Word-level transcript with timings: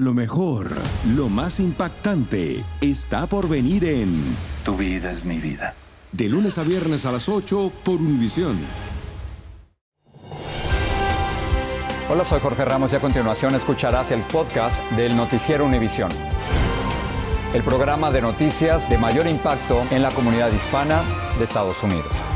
Lo 0.00 0.14
mejor, 0.14 0.70
lo 1.14 1.28
más 1.28 1.60
impactante, 1.60 2.64
está 2.80 3.26
por 3.26 3.50
venir 3.50 3.84
en 3.84 4.34
Tu 4.64 4.74
vida 4.74 5.12
es 5.12 5.26
mi 5.26 5.36
vida. 5.36 5.74
De 6.10 6.26
lunes 6.26 6.56
a 6.56 6.62
viernes 6.62 7.04
a 7.04 7.12
las 7.12 7.28
8 7.28 7.70
por 7.84 7.96
Univisión. 7.96 8.58
Hola, 12.08 12.24
soy 12.24 12.40
Jorge 12.40 12.64
Ramos 12.64 12.94
y 12.94 12.96
a 12.96 13.00
continuación 13.00 13.54
escucharás 13.54 14.10
el 14.10 14.22
podcast 14.22 14.80
del 14.92 15.14
Noticiero 15.14 15.66
Univisión. 15.66 16.10
El 17.52 17.62
programa 17.62 18.10
de 18.10 18.22
noticias 18.22 18.88
de 18.88 18.96
mayor 18.96 19.26
impacto 19.26 19.82
en 19.90 20.00
la 20.00 20.10
comunidad 20.12 20.50
hispana 20.50 21.02
de 21.38 21.44
Estados 21.44 21.82
Unidos. 21.82 22.29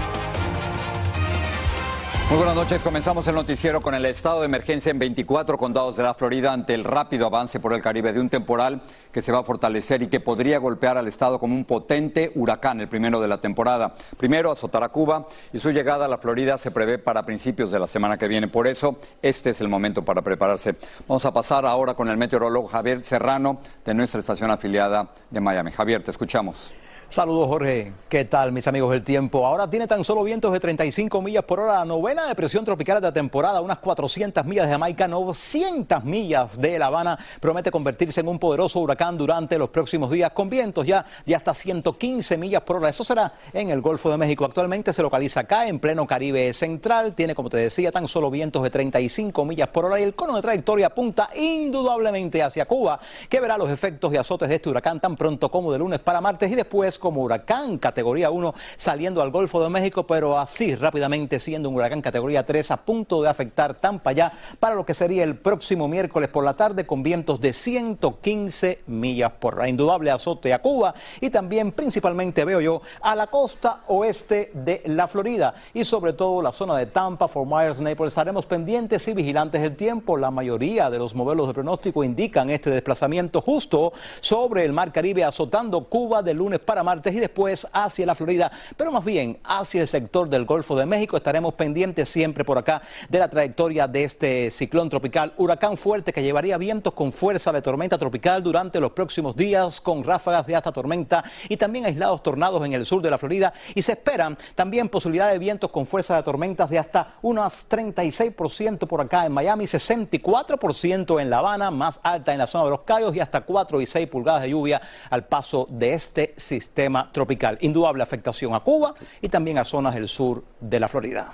Muy 2.31 2.39
buenas 2.39 2.57
noches. 2.57 2.83
Comenzamos 2.83 3.29
el 3.29 3.35
noticiero 3.35 3.83
con 3.83 3.95
el 3.95 4.07
estado 4.07 4.41
de 4.41 4.47
emergencia 4.47 4.91
en 4.91 4.99
24 4.99 5.59
condados 5.59 5.97
de 5.97 6.03
la 6.03 6.15
Florida 6.15 6.55
ante 6.55 6.73
el 6.73 6.83
rápido 6.83 7.27
avance 7.27 7.61
por 7.61 7.75
el 7.75 7.83
Caribe 7.83 8.15
de 8.15 8.21
un 8.21 8.31
temporal 8.31 8.81
que 9.13 9.21
se 9.21 9.31
va 9.31 9.41
a 9.41 9.45
fortalecer 9.45 10.03
y 10.03 10.09
que 10.09 10.21
podría 10.21 10.59
golpear 10.59 10.97
al 10.97 11.07
estado 11.07 11.39
como 11.39 11.55
un 11.55 11.67
potente 11.67 12.33
huracán, 12.35 12.81
el 12.81 12.89
primero 12.89 13.21
de 13.21 13.29
la 13.29 13.43
temporada. 13.43 13.95
Primero 14.17 14.51
azotará 14.51 14.89
Cuba 14.89 15.29
y 15.53 15.59
su 15.59 15.71
llegada 15.71 16.07
a 16.07 16.09
la 16.09 16.17
Florida 16.17 16.57
se 16.57 16.71
prevé 16.71 16.99
para 16.99 17.25
principios 17.25 17.71
de 17.71 17.79
la 17.79 17.87
semana 17.87 18.17
que 18.17 18.27
viene. 18.27 18.49
Por 18.49 18.67
eso, 18.67 18.97
este 19.21 19.51
es 19.51 19.61
el 19.61 19.69
momento 19.69 20.03
para 20.03 20.23
prepararse. 20.23 20.77
Vamos 21.07 21.27
a 21.27 21.33
pasar 21.33 21.67
ahora 21.67 21.93
con 21.93 22.09
el 22.09 22.17
meteorólogo 22.17 22.67
Javier 22.67 23.03
Serrano 23.03 23.61
de 23.85 23.93
nuestra 23.93 24.21
estación 24.21 24.51
afiliada 24.51 25.11
de 25.29 25.41
Miami. 25.41 25.73
Javier, 25.73 26.03
te 26.03 26.11
escuchamos. 26.11 26.73
Saludos 27.09 27.47
Jorge, 27.47 27.93
¿qué 28.09 28.25
tal 28.25 28.51
mis 28.51 28.67
amigos 28.67 28.91
del 28.91 29.05
tiempo? 29.05 29.47
Ahora 29.47 29.69
tiene 29.69 29.87
tan 29.87 30.03
solo 30.03 30.25
vientos 30.25 30.51
de 30.53 30.59
35 30.59 31.23
millas 31.23 31.45
por 31.45 31.61
hora, 31.61 31.75
la 31.75 31.85
novena 31.85 32.27
depresión 32.27 32.65
tropical 32.65 32.97
de 32.97 33.09
la 33.09 33.13
temporada, 33.13 33.61
unas 33.61 33.79
400 33.79 34.45
millas 34.45 34.67
de 34.67 34.73
Jamaica, 34.73 35.07
900 35.07 36.03
millas 36.03 36.61
de 36.61 36.79
La 36.79 36.87
Habana, 36.87 37.17
promete 37.41 37.71
convertirse 37.71 38.21
en 38.21 38.29
un 38.29 38.39
poderoso 38.39 38.81
huracán 38.81 39.17
durante 39.17 39.59
los 39.59 39.69
próximos 39.69 40.11
días 40.11 40.31
con 40.31 40.49
vientos 40.49 40.87
ya 40.87 41.05
de 41.25 41.35
hasta 41.35 41.55
115 41.55 42.37
millas 42.37 42.63
por 42.63 42.77
hora. 42.77 42.89
Eso 42.89 43.05
será 43.05 43.33
en 43.53 43.71
el 43.71 43.81
Golfo 43.81 44.11
de 44.11 44.17
México. 44.17 44.45
Actualmente 44.45 44.93
se 44.93 45.03
localiza 45.03 45.41
acá 45.41 45.69
en 45.69 45.79
pleno 45.79 46.07
Caribe 46.07 46.53
Central, 46.53 47.15
tiene 47.15 47.35
como 47.35 47.51
te 47.51 47.59
decía 47.59 47.93
tan 47.93 48.09
solo 48.09 48.31
vientos 48.31 48.63
de 48.63 48.71
35 48.71 49.45
millas 49.45 49.69
por 49.69 49.85
hora 49.85 50.01
y 50.01 50.03
el 50.03 50.15
cono 50.15 50.35
de 50.35 50.43
trayectoria 50.43 50.87
apunta 50.87 51.31
indudablemente 51.37 52.43
hacia 52.43 52.67
Cuba, 52.67 52.99
que 53.29 53.41
verá 53.41 53.57
los 53.57 53.71
efectos 53.71 54.13
y 54.13 54.17
azotes 54.17 54.49
de 54.49 54.57
este 54.57 54.71
huracán 54.71 54.99
tan 54.99 55.15
pronto 55.15 55.51
como 55.51 55.71
de 55.71 55.79
lunes 55.79 56.01
para 56.01 56.21
martes 56.21 56.51
y 56.51 56.55
después 56.55 56.94
como 56.99 57.23
huracán 57.23 57.79
categoría 57.79 58.31
1 58.31 58.55
saliendo 58.77 59.23
al 59.23 59.31
Golfo 59.31 59.63
de 59.63 59.71
México, 59.71 60.07
pero 60.07 60.39
así 60.39 60.75
rápidamente 60.75 61.41
siendo 61.41 61.69
un 61.69 61.77
huracán 61.77 62.01
categoría 62.01 62.45
3 62.45 62.71
a 62.71 62.77
punto 62.79 63.23
de 63.23 63.29
afectar 63.29 63.75
Tampa 63.75 64.13
ya 64.13 64.33
para 64.61 64.75
lo 64.75 64.85
que 64.85 64.95
sería 64.95 65.25
el 65.25 65.37
próximo 65.37 65.89
miércoles 65.89 66.29
por 66.29 66.45
la 66.45 66.55
tarde 66.55 66.87
con 66.87 67.03
vientos 67.03 67.41
de 67.41 67.53
115 67.53 68.83
millas 68.87 69.33
por 69.33 69.55
hora. 69.55 69.69
Indudable 69.69 70.11
azote 70.11 70.53
a 70.53 70.61
Cuba 70.61 70.95
y 71.21 71.31
también 71.31 71.73
principalmente 71.73 72.45
veo 72.45 72.61
yo 72.61 72.83
a 73.01 73.17
la 73.17 73.27
costa 73.27 73.83
oeste 73.89 74.51
de 74.55 74.83
la 74.87 75.09
Florida 75.09 75.55
y 75.73 75.85
sobre 75.85 76.13
todo 76.13 76.43
la 76.43 76.53
zona 76.53 76.77
de 76.77 76.87
Tampa, 76.87 77.29
Fort 77.29 77.49
Myers, 77.51 77.81
Naples. 77.81 78.09
Estaremos 78.09 78.47
pendientes 78.47 79.07
y 79.09 79.15
vigilantes 79.15 79.61
del 79.63 79.77
tiempo. 79.77 80.17
La 80.17 80.31
mayoría 80.31 80.91
de 80.91 80.99
los 80.99 81.15
modelos 81.15 81.49
de 81.49 81.55
pronóstico 81.55 82.05
indican 82.05 82.51
este 82.51 82.71
desplazamiento 82.71 83.41
justo 83.41 83.93
sobre 84.21 84.65
el 84.65 84.73
Mar 84.73 84.93
Caribe 84.93 85.25
azotando 85.25 85.85
Cuba 85.85 86.23
de 86.23 86.35
lunes 86.35 86.61
para 86.61 86.83
martes 86.85 87.15
y 87.15 87.19
después 87.19 87.67
hacia 87.73 88.07
la 88.07 88.15
Florida, 88.15 88.53
pero 88.77 88.93
más 88.93 89.05
bien 89.05 89.39
hacia 89.43 89.81
el 89.81 89.89
sector 89.89 90.29
del 90.29 90.45
Golfo 90.45 90.77
de 90.77 90.87
México. 90.87 91.17
Estaremos 91.17 91.55
pendientes 91.55 92.09
siempre 92.09 92.45
por 92.45 92.59
acá 92.59 92.83
de 93.09 93.19
la 93.19 93.29
trayectoria 93.29 93.89
de 93.89 94.05
este 94.05 94.51
ciclón 94.51 94.89
tropical, 94.91 95.33
huracán 95.39 95.77
fuerte 95.77 96.13
que 96.13 96.23
llevaría 96.23 96.59
vientos 96.59 96.93
con 96.93 97.11
fuerza 97.13 97.53
de 97.53 97.63
tormenta 97.63 97.99
tropical 97.99 98.43
durante 98.43 98.81
los 98.81 98.93
próximos 98.93 99.35
días, 99.35 99.81
con 99.81 100.05
ráfagas 100.05 100.47
de 100.47 100.55
hasta 100.55 100.73
tormenta 100.73 101.25
y 101.49 101.57
también 101.57 101.87
aislados 101.87 102.23
tornados 102.23 102.65
en 102.65 102.75
el 102.75 102.85
sur 102.85 103.03
de 103.03 103.11
la 103.11 103.19
Florida. 103.19 103.53
Y 103.75 103.83
se 103.83 103.93
esperan 103.93 104.37
también 104.55 104.89
posibilidad 104.89 105.31
de 105.31 105.39
vientos 105.39 105.71
con 105.71 105.87
fuerza 105.87 106.17
de 106.17 106.23
tormentas 106.23 106.71
de 106.71 106.79
hasta 106.79 107.17
unas 107.23 107.69
36% 107.69 108.87
por 108.87 109.01
acá 109.01 109.27
en 109.27 109.33
Miami, 109.33 109.65
64% 109.65 111.21
en 111.21 111.31
La 111.31 111.39
Habana, 111.39 111.71
más 111.71 112.01
alta 112.03 112.33
en 112.33 112.39
la 112.39 112.47
zona 112.47 112.65
de 112.65 112.71
los 112.71 112.81
Cayos 112.83 113.17
y 113.17 113.21
hasta 113.21 113.41
4 113.41 113.81
y 113.81 113.87
6 113.87 114.09
pulgadas 114.09 114.43
de 114.43 114.51
lluvia 114.51 114.83
al 115.11 115.25
paso 115.25 115.67
de 115.71 115.95
este 115.95 116.35
sistema 116.37 116.74
tropical. 117.13 117.59
Indudable 117.61 118.03
afectación 118.03 118.55
a 118.55 118.61
Cuba 118.61 118.95
y 119.23 119.29
también 119.29 119.59
a 119.59 119.65
zonas 119.65 119.95
del 119.95 120.09
sur 120.09 120.45
de 120.61 120.81
la 120.81 120.89
Florida. 120.89 121.33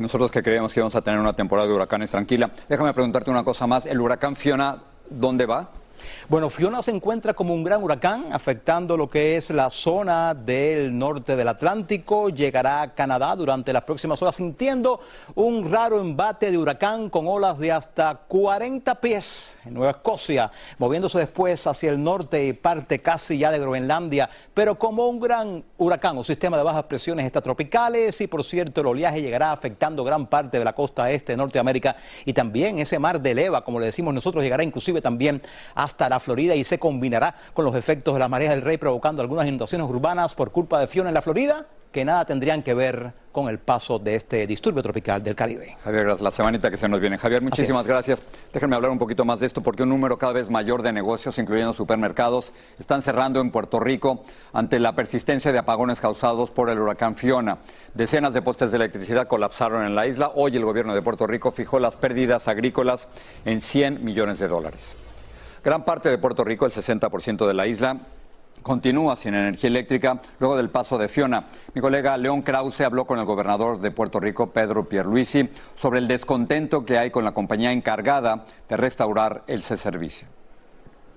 nosotros 0.00 0.30
que 0.30 0.42
creemos 0.42 0.72
que 0.72 0.80
vamos 0.80 0.94
a 0.94 1.02
tener 1.02 1.18
una 1.18 1.32
temporada 1.32 1.66
de 1.66 1.74
huracanes 1.74 2.10
tranquila, 2.10 2.50
déjame 2.68 2.92
preguntarte 2.92 3.30
una 3.30 3.42
cosa 3.42 3.66
más. 3.66 3.86
¿El 3.86 4.00
huracán 4.00 4.36
Fiona 4.36 4.82
dónde 5.10 5.46
va? 5.46 5.70
Bueno, 6.28 6.50
Fiona 6.50 6.82
se 6.82 6.90
encuentra 6.90 7.34
como 7.34 7.54
un 7.54 7.64
gran 7.64 7.82
huracán 7.82 8.26
afectando 8.32 8.96
lo 8.96 9.10
que 9.10 9.36
es 9.36 9.50
la 9.50 9.70
zona 9.70 10.34
del 10.34 10.96
norte 10.96 11.36
del 11.36 11.48
Atlántico. 11.48 12.28
Llegará 12.28 12.82
a 12.82 12.94
Canadá 12.94 13.34
durante 13.36 13.72
las 13.72 13.84
próximas 13.84 14.20
horas 14.22 14.36
sintiendo 14.36 15.00
un 15.34 15.70
raro 15.70 16.00
embate 16.00 16.50
de 16.50 16.58
huracán 16.58 17.10
con 17.10 17.26
olas 17.26 17.58
de 17.58 17.72
hasta 17.72 18.14
40 18.14 18.94
pies 19.00 19.58
en 19.64 19.74
Nueva 19.74 19.92
Escocia, 19.92 20.50
moviéndose 20.78 21.18
después 21.18 21.66
hacia 21.66 21.90
el 21.90 22.02
norte 22.02 22.46
y 22.46 22.52
parte 22.52 23.00
casi 23.00 23.38
ya 23.38 23.50
de 23.50 23.58
Groenlandia, 23.58 24.28
pero 24.54 24.78
como 24.78 25.08
un 25.08 25.20
gran 25.20 25.64
huracán 25.78 26.16
o 26.18 26.24
sistema 26.24 26.56
de 26.56 26.62
bajas 26.62 26.84
presiones 26.84 27.30
tropicales 27.30 28.20
y 28.20 28.26
por 28.26 28.44
cierto 28.44 28.80
el 28.80 28.86
oleaje 28.86 29.22
llegará 29.22 29.52
afectando 29.52 30.04
gran 30.04 30.26
parte 30.26 30.58
de 30.58 30.64
la 30.64 30.74
costa 30.74 31.10
este 31.10 31.32
de 31.32 31.36
Norteamérica 31.36 31.96
y 32.24 32.32
también 32.32 32.78
ese 32.78 32.98
mar 32.98 33.20
de 33.20 33.34
leva, 33.34 33.64
como 33.64 33.80
le 33.80 33.86
decimos 33.86 34.14
nosotros, 34.14 34.42
llegará 34.42 34.62
inclusive 34.62 35.00
también 35.00 35.42
hasta 35.92 36.08
la 36.08 36.20
Florida 36.20 36.54
y 36.54 36.64
se 36.64 36.78
combinará 36.78 37.34
con 37.52 37.66
los 37.66 37.76
efectos 37.76 38.14
de 38.14 38.20
la 38.20 38.28
marea 38.28 38.50
del 38.50 38.62
rey 38.62 38.78
provocando 38.78 39.20
algunas 39.20 39.46
inundaciones 39.46 39.86
urbanas 39.88 40.34
por 40.34 40.50
culpa 40.50 40.80
de 40.80 40.86
Fiona 40.86 41.10
en 41.10 41.14
la 41.14 41.22
Florida 41.22 41.66
que 41.92 42.06
nada 42.06 42.24
tendrían 42.24 42.62
que 42.62 42.72
ver 42.72 43.12
con 43.32 43.48
el 43.48 43.58
paso 43.58 43.98
de 43.98 44.14
este 44.14 44.46
disturbio 44.46 44.82
tropical 44.82 45.22
del 45.22 45.34
Caribe. 45.34 45.76
Javier, 45.84 46.18
la 46.20 46.30
semanita 46.30 46.70
que 46.70 46.78
se 46.78 46.88
nos 46.88 47.00
viene. 47.00 47.18
Javier, 47.18 47.42
muchísimas 47.42 47.86
gracias. 47.86 48.22
Déjenme 48.50 48.76
hablar 48.76 48.90
un 48.90 48.98
poquito 48.98 49.26
más 49.26 49.40
de 49.40 49.46
esto 49.46 49.62
porque 49.62 49.82
un 49.82 49.90
número 49.90 50.18
cada 50.18 50.32
vez 50.32 50.48
mayor 50.48 50.80
de 50.80 50.92
negocios, 50.92 51.38
incluyendo 51.38 51.74
supermercados, 51.74 52.52
están 52.78 53.02
cerrando 53.02 53.40
en 53.40 53.50
Puerto 53.50 53.78
Rico 53.78 54.24
ante 54.54 54.78
la 54.78 54.94
persistencia 54.94 55.52
de 55.52 55.58
apagones 55.58 56.00
causados 56.00 56.50
por 56.50 56.70
el 56.70 56.78
huracán 56.78 57.14
Fiona. 57.14 57.58
Decenas 57.92 58.32
de 58.32 58.40
postes 58.40 58.70
de 58.70 58.76
electricidad 58.76 59.26
colapsaron 59.26 59.84
en 59.84 59.94
la 59.94 60.06
isla. 60.06 60.32
Hoy 60.34 60.56
el 60.56 60.64
gobierno 60.64 60.94
de 60.94 61.02
Puerto 61.02 61.26
Rico 61.26 61.52
fijó 61.52 61.78
las 61.78 61.96
pérdidas 61.96 62.48
agrícolas 62.48 63.08
en 63.44 63.60
100 63.60 64.02
millones 64.02 64.38
de 64.38 64.48
dólares. 64.48 64.96
Gran 65.64 65.84
parte 65.84 66.08
de 66.08 66.18
Puerto 66.18 66.42
Rico, 66.42 66.66
el 66.66 66.72
60% 66.72 67.46
de 67.46 67.54
la 67.54 67.68
isla, 67.68 67.96
continúa 68.62 69.14
sin 69.14 69.34
energía 69.34 69.70
eléctrica 69.70 70.20
luego 70.40 70.56
del 70.56 70.70
paso 70.70 70.98
de 70.98 71.06
Fiona. 71.06 71.46
Mi 71.72 71.80
colega 71.80 72.16
León 72.16 72.42
Krause 72.42 72.80
habló 72.80 73.04
con 73.04 73.20
el 73.20 73.24
gobernador 73.24 73.80
de 73.80 73.92
Puerto 73.92 74.18
Rico, 74.18 74.50
Pedro 74.50 74.88
Pierluisi, 74.88 75.48
sobre 75.76 76.00
el 76.00 76.08
descontento 76.08 76.84
que 76.84 76.98
hay 76.98 77.12
con 77.12 77.24
la 77.24 77.32
compañía 77.32 77.70
encargada 77.70 78.44
de 78.68 78.76
restaurar 78.76 79.44
ese 79.46 79.76
servicio. 79.76 80.26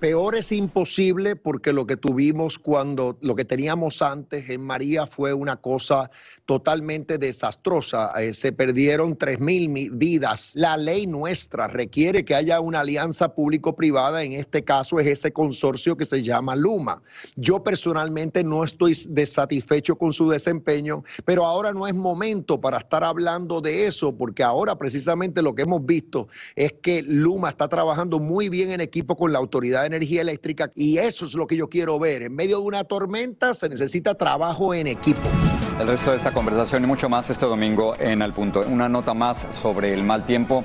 Peor 0.00 0.34
es 0.34 0.52
imposible 0.52 1.36
porque 1.36 1.72
lo 1.72 1.86
que 1.86 1.96
tuvimos 1.96 2.58
cuando 2.58 3.16
lo 3.22 3.34
que 3.34 3.46
teníamos 3.46 4.02
antes 4.02 4.50
en 4.50 4.60
María 4.60 5.06
fue 5.06 5.32
una 5.32 5.56
cosa 5.56 6.10
totalmente 6.44 7.16
desastrosa. 7.16 8.12
Eh, 8.20 8.34
se 8.34 8.52
perdieron 8.52 9.16
3.000 9.16 9.90
vidas. 9.92 10.52
La 10.54 10.76
ley 10.76 11.06
nuestra 11.06 11.66
requiere 11.66 12.26
que 12.26 12.34
haya 12.34 12.60
una 12.60 12.80
alianza 12.80 13.34
público-privada. 13.34 14.22
En 14.22 14.34
este 14.34 14.62
caso 14.62 15.00
es 15.00 15.06
ese 15.06 15.32
consorcio 15.32 15.96
que 15.96 16.04
se 16.04 16.22
llama 16.22 16.56
Luma. 16.56 17.02
Yo 17.36 17.64
personalmente 17.64 18.44
no 18.44 18.64
estoy 18.64 18.94
desatisfecho 19.08 19.96
con 19.96 20.12
su 20.12 20.28
desempeño, 20.28 21.04
pero 21.24 21.46
ahora 21.46 21.72
no 21.72 21.86
es 21.86 21.94
momento 21.94 22.60
para 22.60 22.78
estar 22.78 23.02
hablando 23.02 23.62
de 23.62 23.86
eso, 23.86 24.14
porque 24.14 24.42
ahora 24.42 24.76
precisamente 24.76 25.40
lo 25.40 25.54
que 25.54 25.62
hemos 25.62 25.86
visto 25.86 26.28
es 26.54 26.74
que 26.82 27.02
Luma 27.02 27.48
está 27.48 27.66
trabajando 27.66 28.20
muy 28.20 28.50
bien 28.50 28.72
en 28.72 28.82
equipo 28.82 29.16
con 29.16 29.32
la 29.32 29.38
Autoridad 29.38 29.85
Energía 29.86 30.22
Eléctrica 30.22 30.70
y 30.74 30.98
eso 30.98 31.24
es 31.24 31.34
lo 31.34 31.46
que 31.46 31.56
yo 31.56 31.68
quiero 31.68 31.98
ver. 31.98 32.22
En 32.22 32.34
medio 32.34 32.58
de 32.58 32.64
una 32.64 32.84
tormenta 32.84 33.54
se 33.54 33.68
necesita 33.68 34.14
trabajo 34.14 34.74
en 34.74 34.86
equipo. 34.86 35.28
El 35.80 35.88
resto 35.88 36.10
de 36.10 36.16
esta 36.16 36.32
conversación 36.32 36.84
y 36.84 36.86
mucho 36.86 37.08
más 37.08 37.28
este 37.28 37.44
domingo 37.44 37.96
en 37.98 38.22
Al 38.22 38.32
Punto. 38.32 38.64
Una 38.66 38.88
nota 38.88 39.12
más 39.12 39.46
sobre 39.60 39.92
el 39.92 40.04
mal 40.04 40.24
tiempo. 40.24 40.64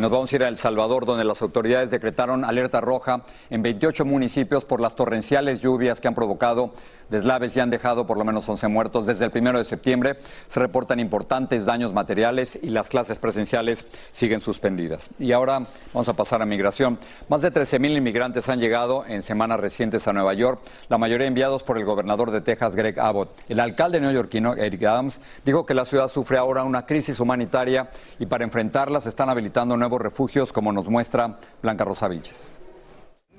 Nos 0.00 0.10
vamos 0.10 0.32
a 0.32 0.36
ir 0.36 0.44
a 0.44 0.48
El 0.48 0.56
Salvador, 0.56 1.04
donde 1.04 1.24
las 1.24 1.42
autoridades 1.42 1.90
decretaron 1.90 2.42
alerta 2.42 2.80
roja 2.80 3.20
en 3.50 3.60
28 3.60 4.06
municipios 4.06 4.64
por 4.64 4.80
las 4.80 4.96
torrenciales 4.96 5.60
lluvias 5.60 6.00
que 6.00 6.08
han 6.08 6.14
provocado 6.14 6.72
deslaves 7.10 7.54
y 7.54 7.60
han 7.60 7.68
dejado 7.68 8.06
por 8.06 8.16
lo 8.16 8.24
menos 8.24 8.48
11 8.48 8.68
muertos. 8.68 9.06
Desde 9.06 9.26
el 9.26 9.30
primero 9.30 9.58
de 9.58 9.64
septiembre 9.66 10.16
se 10.48 10.58
reportan 10.58 11.00
importantes 11.00 11.66
daños 11.66 11.92
materiales 11.92 12.58
y 12.62 12.70
las 12.70 12.88
clases 12.88 13.18
presenciales 13.18 13.84
siguen 14.10 14.40
suspendidas. 14.40 15.10
Y 15.18 15.32
ahora 15.32 15.66
vamos 15.92 16.08
a 16.08 16.14
pasar 16.14 16.40
a 16.40 16.46
migración. 16.46 16.98
Más 17.28 17.42
de 17.42 17.50
13 17.50 17.78
mil 17.78 17.94
inmigrantes 17.94 18.48
han 18.48 18.58
llegado 18.58 19.04
en 19.04 19.22
semanas 19.22 19.60
recientes 19.60 20.08
a 20.08 20.14
Nueva 20.14 20.32
York, 20.32 20.60
la 20.88 20.96
mayoría 20.96 21.26
enviados 21.26 21.62
por 21.62 21.76
el 21.76 21.84
gobernador 21.84 22.30
de 22.30 22.40
Texas, 22.40 22.74
Greg 22.74 22.98
Abbott. 22.98 23.36
El 23.50 23.60
alcalde 23.60 24.00
neoyorquino, 24.00 24.54
Eric 24.54 24.82
Adams, 24.84 25.20
dijo 25.44 25.66
que 25.66 25.74
la 25.74 25.84
ciudad 25.84 26.08
sufre 26.08 26.38
ahora 26.38 26.64
una 26.64 26.86
crisis 26.86 27.20
humanitaria 27.20 27.90
y 28.18 28.24
para 28.24 28.44
enfrentarla 28.44 29.02
se 29.02 29.10
están 29.10 29.28
habilitando 29.28 29.76
nuevos 29.76 29.89
refugios, 29.98 30.52
como 30.52 30.72
nos 30.72 30.88
muestra 30.88 31.38
Blanca 31.62 31.84
Rosa 31.84 32.08
Vilches. 32.08 32.52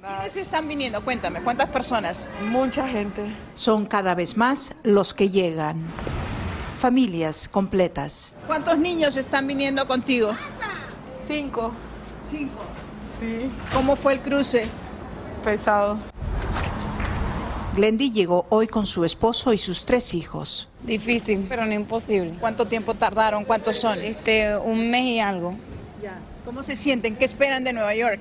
¿Quiénes 0.02 0.38
están 0.38 0.68
viniendo? 0.68 1.04
Cuéntame, 1.04 1.42
¿cuántas 1.42 1.70
personas? 1.70 2.30
Mucha 2.44 2.88
gente. 2.88 3.24
Son 3.54 3.86
cada 3.86 4.16
vez 4.16 4.38
más 4.38 4.74
los 4.84 5.14
que 5.14 5.30
llegan. 5.30 5.84
Familias 6.78 7.48
completas. 7.48 8.34
¿Cuántos 8.48 8.78
niños 8.78 9.18
están 9.18 9.46
viniendo 9.46 9.86
contigo? 9.88 10.32
Cinco. 11.28 11.72
Cinco. 12.26 12.62
Sí. 13.20 13.52
¿Cómo 13.74 13.96
fue 13.96 14.14
el 14.14 14.22
cruce? 14.22 14.68
Pesado. 15.44 15.98
Glendy 17.76 18.12
llegó 18.12 18.46
hoy 18.50 18.68
con 18.68 18.86
su 18.86 19.06
esposo 19.06 19.54
y 19.54 19.58
sus 19.58 19.86
tres 19.86 20.14
hijos. 20.14 20.68
Difícil, 20.84 21.46
pero 21.48 21.66
no 21.66 21.74
imposible. 21.74 22.34
¿Cuánto 22.40 22.66
tiempo 22.66 22.96
tardaron? 22.96 23.46
¿Cuántos 23.46 23.78
son? 23.78 24.02
Este, 24.02 24.58
un 24.58 24.90
mes 24.90 25.06
y 25.06 25.20
algo. 25.20 25.56
Ya. 26.02 26.20
¿Cómo 26.46 26.64
se 26.64 26.76
sienten? 26.76 27.16
¿Qué 27.16 27.26
esperan 27.26 27.64
de 27.64 27.74
Nueva 27.74 27.94
York? 27.94 28.20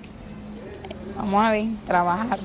Vamos 1.17 1.44
a 1.44 1.50
ver, 1.52 1.67
trabajar. 1.87 2.38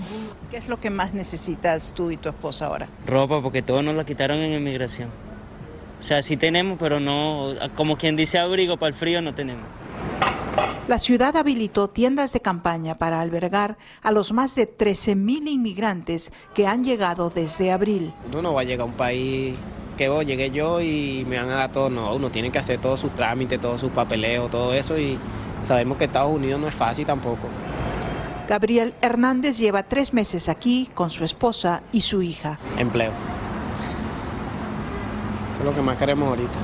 ¿Qué 0.49 0.57
es 0.57 0.69
lo 0.69 0.79
que 0.79 0.89
más 0.89 1.13
necesitas 1.13 1.91
tú 1.93 2.11
y 2.11 2.17
tu 2.17 2.29
esposa 2.29 2.67
ahora? 2.67 2.87
Ropa, 3.05 3.41
porque 3.41 3.61
todo 3.61 3.81
nos 3.81 3.95
la 3.95 4.05
quitaron 4.05 4.37
en 4.39 4.53
inmigración. 4.53 5.09
O 5.99 6.03
sea, 6.03 6.21
sí 6.21 6.37
tenemos, 6.37 6.77
pero 6.79 6.99
no, 6.99 7.53
como 7.75 7.97
quien 7.97 8.15
dice 8.15 8.37
abrigo 8.37 8.77
para 8.77 8.89
el 8.89 8.93
frío 8.93 9.21
no 9.21 9.33
tenemos. 9.33 9.63
La 10.87 10.99
ciudad 10.99 11.35
habilitó 11.35 11.89
tiendas 11.89 12.31
de 12.31 12.41
campaña 12.41 12.97
para 12.97 13.19
albergar 13.19 13.77
a 14.01 14.11
los 14.11 14.31
más 14.31 14.55
de 14.55 14.67
13.000 14.67 15.49
inmigrantes 15.49 16.31
que 16.53 16.67
han 16.67 16.83
llegado 16.83 17.29
desde 17.29 17.71
abril. 17.71 18.13
Uno 18.29 18.41
no 18.41 18.53
va 18.53 18.61
a 18.61 18.63
llegar 18.63 18.81
a 18.81 18.85
un 18.85 18.93
país 18.93 19.55
que 19.97 20.09
oh, 20.09 20.21
llegué 20.21 20.51
yo 20.51 20.81
y 20.81 21.25
me 21.27 21.37
van 21.37 21.49
a 21.49 21.55
dar 21.55 21.71
todo. 21.71 21.89
No, 21.89 22.13
uno 22.13 22.29
tiene 22.29 22.51
que 22.51 22.59
hacer 22.59 22.79
todos 22.79 22.99
sus 22.99 23.15
trámites, 23.15 23.59
todos 23.59 23.81
sus 23.81 23.91
papeleos, 23.91 24.51
todo 24.51 24.73
eso 24.73 24.97
y 24.97 25.17
sabemos 25.65 25.97
que 25.97 26.05
Estados 26.05 26.33
Unidos 26.33 26.59
no 26.59 26.67
es 26.67 26.75
fácil 26.75 27.05
tampoco. 27.05 27.47
Gabriel 28.47 28.93
Hernández 29.01 29.57
lleva 29.57 29.83
tres 29.83 30.13
meses 30.13 30.49
aquí 30.49 30.89
con 30.93 31.09
su 31.09 31.23
esposa 31.23 31.81
y 31.91 32.01
su 32.01 32.21
hija. 32.21 32.59
Empleo. 32.77 33.11
Eso 35.53 35.59
es 35.59 35.65
lo 35.65 35.73
que 35.73 35.81
más 35.81 35.97
queremos 35.97 36.29
ahorita 36.29 36.59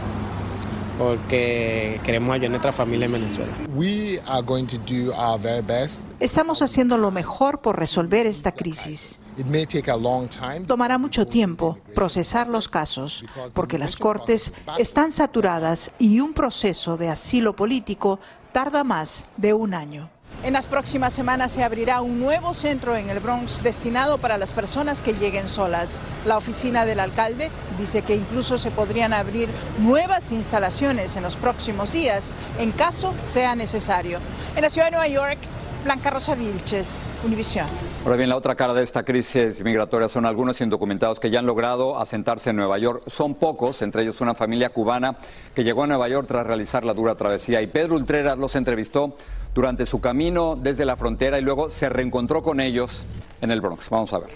porque 1.01 1.99
queremos 2.03 2.33
ayudar 2.33 2.47
a 2.47 2.49
nuestra 2.49 2.71
familia 2.71 3.05
en 3.05 3.13
Venezuela. 3.13 3.51
We 3.73 4.19
are 4.27 4.43
going 4.43 4.65
to 4.65 4.77
do 4.77 5.11
our 5.13 5.39
very 5.39 5.61
best. 5.61 6.05
Estamos 6.19 6.61
haciendo 6.61 6.97
lo 6.97 7.09
mejor 7.09 7.61
por 7.61 7.79
resolver 7.79 8.27
esta 8.27 8.51
crisis. 8.51 9.19
It 9.37 9.45
may 9.45 9.65
take 9.65 9.89
a 9.89 9.95
long 9.95 10.27
time. 10.27 10.65
Tomará 10.67 10.97
mucho 10.97 11.25
tiempo 11.25 11.79
procesar 11.95 12.47
los 12.47 12.67
casos 12.67 13.23
porque 13.53 13.77
las 13.79 13.95
cortes 13.95 14.51
están 14.77 15.11
saturadas 15.11 15.89
y 15.97 16.19
un 16.19 16.33
proceso 16.33 16.97
de 16.97 17.09
asilo 17.09 17.55
político 17.55 18.19
tarda 18.51 18.83
más 18.83 19.25
de 19.37 19.53
un 19.53 19.73
año. 19.73 20.09
En 20.43 20.53
las 20.53 20.65
próximas 20.65 21.13
semanas 21.13 21.51
se 21.51 21.63
abrirá 21.63 22.01
un 22.01 22.19
nuevo 22.19 22.55
centro 22.55 22.95
en 22.95 23.11
el 23.11 23.19
Bronx 23.19 23.61
destinado 23.61 24.17
para 24.17 24.39
las 24.39 24.53
personas 24.53 25.01
que 25.01 25.13
lleguen 25.13 25.47
solas. 25.47 26.01
La 26.25 26.37
oficina 26.37 26.83
del 26.83 26.99
alcalde 26.99 27.51
dice 27.77 28.01
que 28.01 28.15
incluso 28.15 28.57
se 28.57 28.71
podrían 28.71 29.13
abrir 29.13 29.49
nuevas 29.77 30.31
instalaciones 30.31 31.15
en 31.15 31.21
los 31.21 31.35
próximos 31.35 31.93
días 31.93 32.33
en 32.57 32.71
caso 32.71 33.13
sea 33.23 33.55
necesario. 33.55 34.19
En 34.55 34.63
la 34.63 34.71
ciudad 34.71 34.87
de 34.87 34.91
Nueva 34.91 35.07
York, 35.07 35.37
Blanca 35.83 36.11
Rosa 36.11 36.35
Vilches, 36.35 37.03
Univisión. 37.25 37.65
Ahora 38.03 38.15
bien, 38.15 38.29
la 38.29 38.35
otra 38.35 38.55
cara 38.55 38.73
de 38.73 38.83
esta 38.83 39.03
crisis 39.03 39.63
migratoria 39.63 40.07
son 40.07 40.27
algunos 40.27 40.61
indocumentados 40.61 41.19
que 41.19 41.31
ya 41.31 41.39
han 41.39 41.47
logrado 41.47 41.99
asentarse 41.99 42.51
en 42.51 42.57
Nueva 42.57 42.77
York. 42.77 43.03
Son 43.07 43.33
pocos, 43.33 43.81
entre 43.81 44.03
ellos 44.03 44.21
una 44.21 44.35
familia 44.35 44.69
cubana 44.69 45.17
que 45.55 45.63
llegó 45.63 45.83
a 45.83 45.87
Nueva 45.87 46.07
York 46.07 46.27
tras 46.27 46.45
realizar 46.45 46.83
la 46.83 46.93
dura 46.93 47.15
travesía. 47.15 47.63
Y 47.63 47.67
Pedro 47.67 47.95
Ultreras 47.95 48.37
los 48.37 48.55
entrevistó 48.55 49.15
durante 49.55 49.87
su 49.87 49.99
camino 49.99 50.55
desde 50.55 50.85
la 50.85 50.95
frontera 50.95 51.39
y 51.39 51.41
luego 51.41 51.71
se 51.71 51.89
reencontró 51.89 52.43
con 52.43 52.59
ellos 52.59 53.03
en 53.41 53.49
el 53.49 53.59
Bronx. 53.59 53.89
Vamos 53.89 54.13
a 54.13 54.19
ver. 54.19 54.29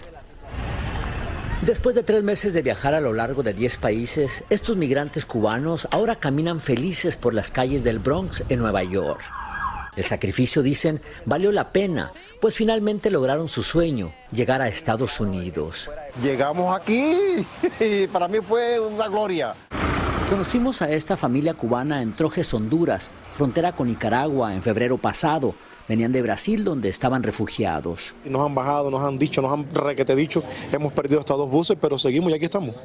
Después 1.62 1.96
de 1.96 2.04
tres 2.04 2.24
meses 2.24 2.54
de 2.54 2.64
viajar 2.64 2.96
a 2.96 3.02
lo 3.02 3.14
largo 3.14 3.44
de 3.44 3.54
10 3.54 3.78
países, 3.78 4.44
estos 4.50 4.78
migrantes 4.78 5.26
cubanos 5.26 5.88
ahora 5.92 6.16
caminan 6.16 6.60
felices 6.60 7.16
por 7.16 7.34
las 7.34 7.52
calles 7.52 7.84
del 7.84 8.00
Bronx 8.00 8.44
en 8.50 8.60
Nueva 8.60 8.84
York. 8.84 9.22
El 9.96 10.06
sacrificio, 10.06 10.62
dicen, 10.62 11.02
valió 11.26 11.52
la 11.52 11.70
pena, 11.70 12.12
pues 12.42 12.54
finalmente 12.56 13.10
lograron 13.10 13.48
su 13.48 13.64
sueño, 13.64 14.14
llegar 14.32 14.62
a 14.62 14.68
Estados 14.68 15.20
Unidos. 15.20 15.90
Llegamos 16.22 16.76
aquí 16.76 17.46
y 17.80 18.08
para 18.08 18.28
mí 18.28 18.40
fue 18.40 18.80
una 18.80 19.08
gloria. 19.08 19.56
Conocimos 20.30 20.82
a 20.82 20.92
esta 20.92 21.16
familia 21.16 21.54
cubana 21.54 22.02
en 22.02 22.14
Trojes, 22.14 22.52
Honduras, 22.54 23.12
frontera 23.32 23.72
con 23.72 23.88
Nicaragua, 23.88 24.54
en 24.54 24.64
febrero 24.64 24.98
pasado. 24.98 25.56
Venían 25.88 26.12
de 26.12 26.24
Brasil, 26.24 26.64
donde 26.64 26.90
estaban 26.90 27.22
refugiados. 27.22 28.16
Nos 28.26 28.44
han 28.44 28.56
bajado, 28.56 28.90
nos 28.90 29.04
han 29.04 29.20
dicho, 29.20 29.42
nos 29.42 29.54
han 29.54 29.72
requete 29.72 30.16
dicho, 30.16 30.44
hemos 30.72 30.92
perdido 30.94 31.20
hasta 31.20 31.36
dos 31.36 31.50
buses, 31.50 31.78
pero 31.80 32.00
seguimos 32.00 32.32
y 32.32 32.34
aquí 32.34 32.46
estamos. 32.46 32.76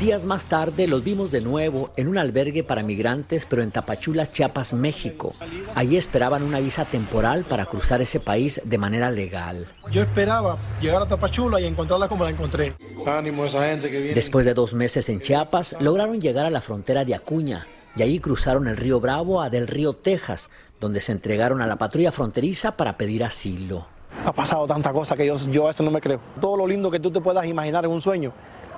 Días 0.00 0.26
más 0.26 0.46
tarde 0.46 0.88
los 0.88 1.04
vimos 1.04 1.30
de 1.30 1.40
nuevo 1.40 1.90
en 1.96 2.08
un 2.08 2.18
albergue 2.18 2.64
para 2.64 2.82
migrantes, 2.82 3.46
pero 3.46 3.62
en 3.62 3.70
Tapachula, 3.70 4.26
Chiapas, 4.26 4.74
México. 4.74 5.32
Allí 5.76 5.96
esperaban 5.96 6.42
una 6.42 6.58
visa 6.58 6.84
temporal 6.84 7.44
para 7.44 7.66
cruzar 7.66 8.02
ese 8.02 8.18
país 8.18 8.60
de 8.64 8.76
manera 8.76 9.10
legal. 9.10 9.68
Yo 9.92 10.02
esperaba 10.02 10.58
llegar 10.80 11.02
a 11.02 11.06
Tapachula 11.06 11.60
y 11.60 11.66
encontrarla 11.66 12.08
como 12.08 12.24
la 12.24 12.30
encontré. 12.30 12.74
Ánimo 13.06 13.44
esa 13.44 13.64
gente 13.66 13.88
que 13.88 13.98
viene. 13.98 14.14
Después 14.14 14.44
de 14.44 14.52
dos 14.52 14.74
meses 14.74 15.08
en 15.08 15.20
Chiapas, 15.20 15.76
lograron 15.80 16.20
llegar 16.20 16.44
a 16.44 16.50
la 16.50 16.60
frontera 16.60 17.04
de 17.04 17.14
Acuña 17.14 17.66
y 17.96 18.02
allí 18.02 18.18
cruzaron 18.18 18.66
el 18.66 18.76
río 18.76 18.98
Bravo 19.00 19.40
a 19.40 19.48
Del 19.48 19.68
Río, 19.68 19.92
Texas, 19.92 20.50
donde 20.80 21.00
se 21.00 21.12
entregaron 21.12 21.62
a 21.62 21.66
la 21.68 21.76
patrulla 21.76 22.10
fronteriza 22.10 22.76
para 22.76 22.96
pedir 22.96 23.22
asilo. 23.22 23.86
Ha 24.26 24.32
pasado 24.32 24.66
tanta 24.66 24.92
cosa 24.92 25.16
que 25.16 25.26
yo, 25.26 25.36
yo 25.50 25.68
a 25.68 25.70
eso 25.70 25.82
no 25.82 25.90
me 25.90 26.00
creo. 26.00 26.20
Todo 26.40 26.56
lo 26.56 26.66
lindo 26.66 26.90
que 26.90 26.98
tú 26.98 27.10
te 27.10 27.20
puedas 27.20 27.46
imaginar 27.46 27.84
en 27.84 27.90
un 27.90 28.00
sueño, 28.00 28.32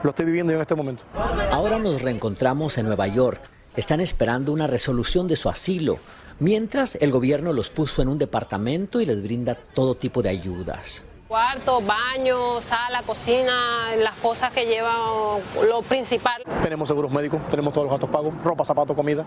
lo 0.06 0.11
estoy 0.11 0.25
viviendo 0.25 0.53
yo 0.53 0.58
en 0.58 0.62
este 0.62 0.75
momento. 0.75 1.03
Ahora 1.50 1.79
nos 1.79 2.00
reencontramos 2.00 2.79
en 2.79 2.87
Nueva 2.87 3.08
York. 3.08 3.41
Están 3.76 4.00
esperando 4.00 4.53
una 4.53 4.67
resolución 4.67 5.26
de 5.26 5.37
su 5.37 5.49
asilo, 5.49 5.99
mientras 6.38 6.94
el 6.94 7.11
gobierno 7.11 7.53
los 7.53 7.69
puso 7.69 8.00
en 8.00 8.08
un 8.08 8.19
departamento 8.19 9.00
y 9.00 9.06
les 9.06 9.23
brinda 9.23 9.55
todo 9.55 9.97
tipo 9.97 10.23
de 10.23 10.31
ayudas. 10.31 11.03
Cuarto, 11.29 11.82
baño, 11.82 12.62
sala, 12.62 13.03
cocina, 13.03 13.97
las 13.99 14.14
cosas 14.19 14.53
que 14.53 14.64
llevan 14.64 15.41
lo 15.69 15.82
principal. 15.82 16.41
Tenemos 16.62 16.88
seguros 16.88 17.11
médicos, 17.11 17.41
tenemos 17.50 17.75
todos 17.75 17.87
los 17.87 17.91
gastos 17.91 18.09
pagos, 18.09 18.32
ropa, 18.44 18.64
zapatos, 18.64 18.94
comida. 18.94 19.26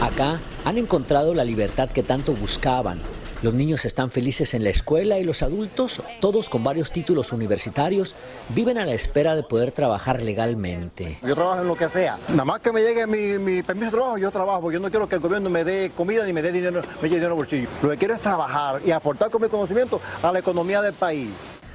Acá 0.00 0.40
han 0.64 0.78
encontrado 0.78 1.34
la 1.34 1.44
libertad 1.44 1.90
que 1.90 2.02
tanto 2.02 2.32
buscaban. 2.32 3.00
Los 3.42 3.54
niños 3.54 3.84
están 3.84 4.10
felices 4.10 4.54
en 4.54 4.62
la 4.62 4.70
escuela 4.70 5.18
y 5.18 5.24
los 5.24 5.42
adultos, 5.42 6.00
todos 6.20 6.48
con 6.48 6.62
varios 6.62 6.92
títulos 6.92 7.32
universitarios, 7.32 8.14
viven 8.50 8.78
a 8.78 8.86
la 8.86 8.92
espera 8.92 9.34
de 9.34 9.42
poder 9.42 9.72
trabajar 9.72 10.22
legalmente. 10.22 11.18
Yo 11.26 11.34
trabajo 11.34 11.60
en 11.60 11.66
lo 11.66 11.74
que 11.74 11.88
sea. 11.88 12.18
Nada 12.28 12.44
más 12.44 12.60
que 12.60 12.70
me 12.70 12.82
llegue 12.82 13.04
mi, 13.04 13.38
mi 13.38 13.64
permiso 13.64 13.86
de 13.86 13.96
trabajo, 13.96 14.18
yo 14.18 14.30
trabajo. 14.30 14.70
Yo 14.70 14.78
no 14.78 14.90
quiero 14.90 15.08
que 15.08 15.16
el 15.16 15.20
gobierno 15.20 15.50
me 15.50 15.64
dé 15.64 15.90
comida 15.96 16.24
ni 16.24 16.32
me 16.32 16.40
dé 16.40 16.52
dinero, 16.52 16.82
me 17.02 17.08
lleve 17.08 17.16
dinero 17.16 17.32
al 17.32 17.36
bolsillo. 17.38 17.68
Lo 17.82 17.90
que 17.90 17.96
quiero 17.96 18.14
es 18.14 18.20
trabajar 18.20 18.80
y 18.86 18.92
aportar 18.92 19.28
con 19.28 19.42
mi 19.42 19.48
conocimiento 19.48 20.00
a 20.22 20.30
la 20.30 20.38
economía 20.38 20.80
del 20.80 20.92
país. 20.92 21.30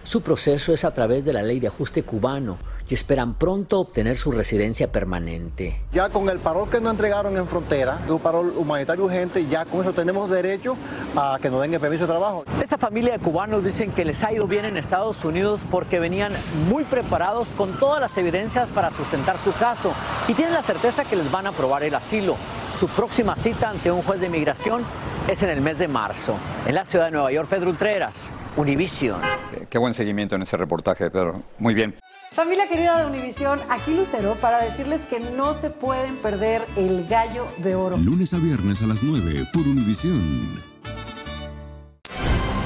Su 0.08 0.22
proceso 0.22 0.72
es 0.72 0.86
a 0.86 0.94
través 0.94 1.26
de 1.26 1.34
la 1.34 1.44
ley 1.44 1.60
de 1.60 1.68
ajuste 1.68 2.02
cubano 2.02 2.58
y 2.88 2.94
esperan 2.94 3.34
pronto 3.34 3.82
obtener 3.82 4.16
su 4.16 4.32
residencia 4.32 4.90
permanente. 4.90 5.82
Ya 5.92 6.08
con 6.08 6.30
el 6.30 6.40
parol 6.40 6.70
que 6.70 6.80
nos 6.80 6.92
entregaron 6.92 7.36
en 7.36 7.46
frontera, 7.46 8.00
un 8.08 8.20
parol 8.20 8.54
humanitario 8.56 9.04
urgente, 9.04 9.46
ya 9.48 9.66
con 9.66 9.82
eso 9.82 9.92
tenemos 9.92 10.30
derecho 10.30 10.78
a 11.14 11.38
que 11.42 11.50
nos 11.50 11.60
den 11.60 11.74
el 11.74 11.82
permiso 11.82 12.04
de 12.04 12.08
trabajo. 12.08 12.46
Esta 12.64 12.78
familia 12.78 13.18
de 13.18 13.20
cubanos 13.20 13.66
dicen 13.66 13.92
que 13.92 14.06
les 14.06 14.24
ha 14.24 14.32
ido 14.32 14.48
bien 14.48 14.64
en 14.64 14.78
Estados 14.78 15.26
Unidos 15.26 15.60
porque 15.70 16.00
venían 16.00 16.32
muy 16.70 16.86
preparados 16.86 17.50
con 17.58 17.78
todas 17.78 18.00
las 18.00 18.18
evidencias 18.18 18.70
para 18.70 18.94
sustentar 18.94 19.38
su 19.44 19.52
caso 19.56 19.92
y 20.30 20.34
tienen 20.36 20.54
la 20.54 20.64
certeza 20.64 21.04
que 21.04 21.18
les 21.18 21.30
van 21.30 21.48
a 21.48 21.50
aprobar 21.50 21.84
el 21.84 21.94
asilo. 21.94 22.38
Su 22.80 22.88
próxima 22.88 23.36
cita 23.36 23.72
ante 23.72 23.92
un 23.92 24.04
juez 24.04 24.22
de 24.22 24.28
inmigración 24.28 24.86
es 25.28 25.44
en 25.44 25.50
el 25.50 25.60
mes 25.60 25.80
de 25.80 25.90
marzo. 25.90 26.36
En 26.66 26.76
la 26.76 26.86
ciudad 26.86 27.08
de 27.08 27.12
Nueva 27.12 27.30
York, 27.34 27.50
Pedro 27.50 27.72
Ultreras, 27.72 28.16
Univision. 28.58 29.22
Qué 29.70 29.78
buen 29.78 29.94
seguimiento 29.94 30.36
en 30.36 30.42
ese 30.42 30.58
reportaje, 30.58 31.10
Pedro. 31.10 31.42
Muy 31.60 31.74
bien. 31.74 31.96
Familia 32.32 32.68
querida 32.68 33.00
de 33.00 33.06
Univisión, 33.06 33.60
aquí 33.70 33.96
Lucero 33.96 34.36
para 34.40 34.60
decirles 34.62 35.06
que 35.06 35.20
no 35.20 35.54
se 35.54 35.70
pueden 35.70 36.18
perder 36.18 36.66
el 36.76 37.08
gallo 37.08 37.48
de 37.58 37.76
oro. 37.76 37.98
Lunes 37.98 38.34
a 38.34 38.38
viernes 38.38 38.82
a 38.82 38.88
las 38.88 39.02
9 39.02 39.48
por 39.54 39.64
Univisión. 39.64 40.22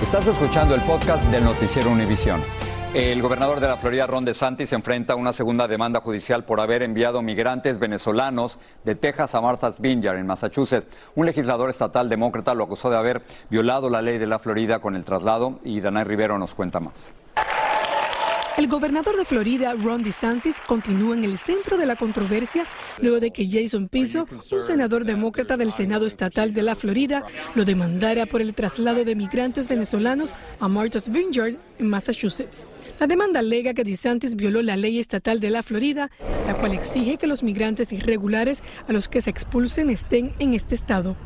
Estás 0.02 0.28
escuchando 0.28 0.74
el 0.76 0.82
podcast 0.82 1.24
del 1.26 1.44
noticiero 1.44 1.92
Univisión. 1.92 2.42
El 2.94 3.22
gobernador 3.22 3.62
de 3.62 3.70
la 3.70 3.78
Florida, 3.78 4.06
Ron 4.06 4.26
DeSantis, 4.26 4.68
se 4.68 4.76
enfrenta 4.76 5.14
a 5.14 5.16
una 5.16 5.32
segunda 5.32 5.66
demanda 5.66 6.02
judicial 6.02 6.44
por 6.44 6.60
haber 6.60 6.84
enviado 6.84 7.22
migrantes 7.22 7.80
venezolanos 7.80 8.60
de 8.84 8.96
Texas 8.96 9.34
a 9.34 9.40
Martha's 9.40 9.80
Vineyard, 9.80 10.18
en 10.20 10.28
Massachusetts. 10.28 10.88
Un 11.16 11.26
legislador 11.26 11.70
estatal 11.70 12.10
demócrata 12.10 12.54
lo 12.54 12.66
acusó 12.66 12.90
de 12.90 12.98
haber 12.98 13.22
violado 13.50 13.90
la 13.90 14.02
ley 14.02 14.18
de 14.18 14.28
la 14.28 14.40
Florida 14.40 14.80
con 14.80 14.98
el 14.98 15.06
traslado 15.06 15.62
y 15.64 15.80
Danay 15.80 16.04
Rivero 16.04 16.38
nos 16.38 16.54
cuenta 16.54 16.82
más. 16.82 17.14
El 18.58 18.68
gobernador 18.68 19.16
de 19.16 19.24
Florida, 19.24 19.74
Ron 19.74 20.04
DeSantis, 20.04 20.58
continúa 20.68 21.16
en 21.16 21.24
el 21.24 21.38
centro 21.38 21.78
de 21.78 21.86
la 21.86 21.96
controversia 21.96 22.66
luego 23.00 23.22
de 23.22 23.32
que 23.32 23.48
Jason 23.50 23.88
Pizzo, 23.88 24.28
un 24.30 24.64
senador 24.64 25.06
demócrata 25.06 25.56
del 25.56 25.72
Senado 25.72 26.06
Estatal 26.06 26.54
de 26.54 26.62
la 26.62 26.76
Florida, 26.76 27.24
lo 27.56 27.64
demandara 27.64 28.26
por 28.26 28.42
el 28.42 28.54
traslado 28.54 29.06
de 29.06 29.16
migrantes 29.16 29.70
venezolanos 29.70 30.36
a 30.60 30.68
Martha's 30.68 31.10
Vineyard, 31.10 31.56
en 31.80 31.90
Massachusetts. 31.90 32.66
La 33.02 33.08
demanda 33.08 33.40
alega 33.40 33.74
que 33.74 33.84
DeSantis 33.84 34.36
violó 34.36 34.62
la 34.62 34.78
ley 34.78 35.00
estatal 35.00 35.40
de 35.40 35.50
la 35.50 35.64
Florida, 35.64 36.12
la 36.46 36.56
cual 36.56 36.74
exige 36.74 37.18
que 37.18 37.26
los 37.26 37.42
migrantes 37.42 37.92
irregulares 37.92 38.62
a 38.88 38.94
los 38.94 39.08
que 39.08 39.22
se 39.22 39.32
expulsen 39.32 39.90
estén 39.90 40.36
en 40.38 40.54
este 40.54 40.76
estado. 40.76 41.18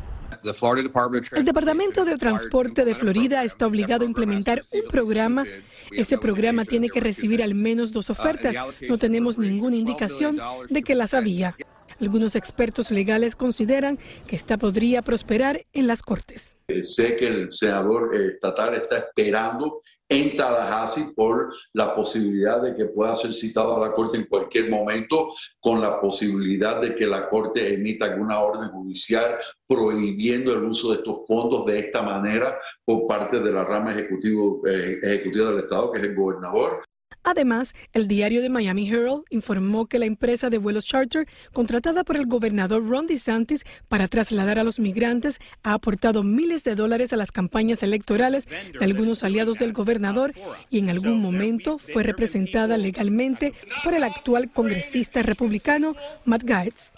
El 1.34 1.44
Departamento 1.44 2.06
de 2.06 2.16
Transporte 2.16 2.86
de 2.86 2.94
Florida 2.94 3.44
está 3.44 3.66
obligado 3.66 4.04
a 4.04 4.08
implementar 4.08 4.62
un 4.72 4.88
programa. 4.88 5.44
Este 5.90 6.16
programa 6.16 6.64
tiene 6.64 6.88
que 6.88 7.00
recibir 7.00 7.42
al 7.42 7.54
menos 7.54 7.92
dos 7.92 8.08
ofertas. 8.08 8.56
No 8.88 8.96
tenemos 8.96 9.36
ninguna 9.36 9.76
indicación 9.76 10.40
de 10.70 10.82
que 10.82 10.94
las 10.94 11.12
había. 11.12 11.56
Algunos 12.00 12.36
expertos 12.36 12.90
legales 12.90 13.36
consideran 13.36 13.98
que 14.26 14.36
esta 14.36 14.56
podría 14.56 15.02
prosperar 15.02 15.66
en 15.74 15.86
las 15.86 16.00
Cortes. 16.00 16.56
Sé 16.80 17.16
que 17.16 17.26
el 17.26 17.52
senador 17.52 18.14
estatal 18.16 18.74
está 18.74 18.96
esperando 18.98 19.82
en 20.08 20.36
Tallahassee 20.36 21.14
por 21.14 21.52
la 21.72 21.94
posibilidad 21.94 22.62
de 22.62 22.74
que 22.74 22.86
pueda 22.86 23.16
ser 23.16 23.32
citado 23.32 23.76
a 23.76 23.88
la 23.88 23.92
Corte 23.92 24.16
en 24.16 24.26
cualquier 24.26 24.70
momento, 24.70 25.32
con 25.60 25.80
la 25.80 26.00
posibilidad 26.00 26.80
de 26.80 26.94
que 26.94 27.06
la 27.06 27.28
Corte 27.28 27.74
emita 27.74 28.04
alguna 28.04 28.40
orden 28.40 28.68
judicial 28.68 29.38
prohibiendo 29.66 30.52
el 30.52 30.64
uso 30.64 30.90
de 30.90 30.98
estos 30.98 31.26
fondos 31.26 31.66
de 31.66 31.78
esta 31.78 32.02
manera 32.02 32.56
por 32.84 33.06
parte 33.06 33.40
de 33.40 33.52
la 33.52 33.64
rama 33.64 33.92
ejecutivo, 33.92 34.62
eh, 34.66 34.98
ejecutiva 35.02 35.50
del 35.50 35.60
Estado, 35.60 35.90
que 35.90 35.98
es 35.98 36.04
el 36.04 36.14
gobernador. 36.14 36.84
Además, 37.28 37.74
el 37.92 38.06
diario 38.06 38.40
de 38.40 38.48
Miami 38.48 38.88
Herald 38.88 39.24
informó 39.30 39.86
que 39.86 39.98
la 39.98 40.06
empresa 40.06 40.48
de 40.48 40.58
vuelos 40.58 40.86
charter, 40.86 41.26
contratada 41.52 42.04
por 42.04 42.14
el 42.14 42.26
gobernador 42.26 42.88
Ron 42.88 43.08
DeSantis 43.08 43.64
para 43.88 44.06
trasladar 44.06 44.60
a 44.60 44.62
los 44.62 44.78
migrantes, 44.78 45.40
ha 45.64 45.72
aportado 45.72 46.22
miles 46.22 46.62
de 46.62 46.76
dólares 46.76 47.12
a 47.12 47.16
las 47.16 47.32
campañas 47.32 47.82
electorales 47.82 48.46
de 48.46 48.84
algunos 48.84 49.24
aliados 49.24 49.58
del 49.58 49.72
gobernador 49.72 50.34
y 50.70 50.78
en 50.78 50.88
algún 50.88 51.20
momento 51.20 51.78
fue 51.78 52.04
representada 52.04 52.76
legalmente 52.76 53.54
por 53.82 53.94
el 53.94 54.04
actual 54.04 54.48
congresista 54.52 55.22
republicano 55.22 55.96
Matt 56.26 56.44
Gaetz. 56.44 56.92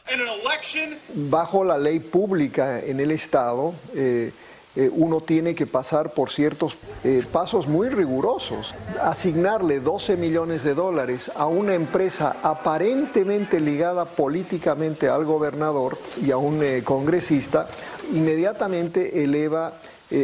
Bajo 1.15 1.65
la 1.65 1.79
ley 1.79 2.01
pública 2.01 2.85
en 2.85 3.01
el 3.01 3.13
estado, 3.13 3.75
eh, 3.95 4.31
eh, 4.79 4.89
uno 4.95 5.21
tiene 5.21 5.57
que 5.57 5.67
pasar 5.67 6.13
por 6.13 6.31
ciertos 6.31 6.77
eh, 7.03 7.25
pasos 7.33 7.67
muy 7.67 7.89
rigurosos. 7.89 8.77
Asignarle 9.03 9.81
12 9.81 10.17
millones 10.17 10.63
de 10.63 10.75
dólares 10.75 11.33
a 11.35 11.47
una 11.47 11.75
empresa 11.75 12.37
aparentemente 12.45 13.59
ligada 13.59 14.05
políticamente 14.05 15.09
al 15.09 15.25
gobernador 15.25 15.99
y 16.25 16.31
a 16.31 16.37
un 16.37 16.63
eh, 16.63 16.85
congresista 16.85 17.67
inmediatamente 18.13 19.25
eleva 19.25 19.73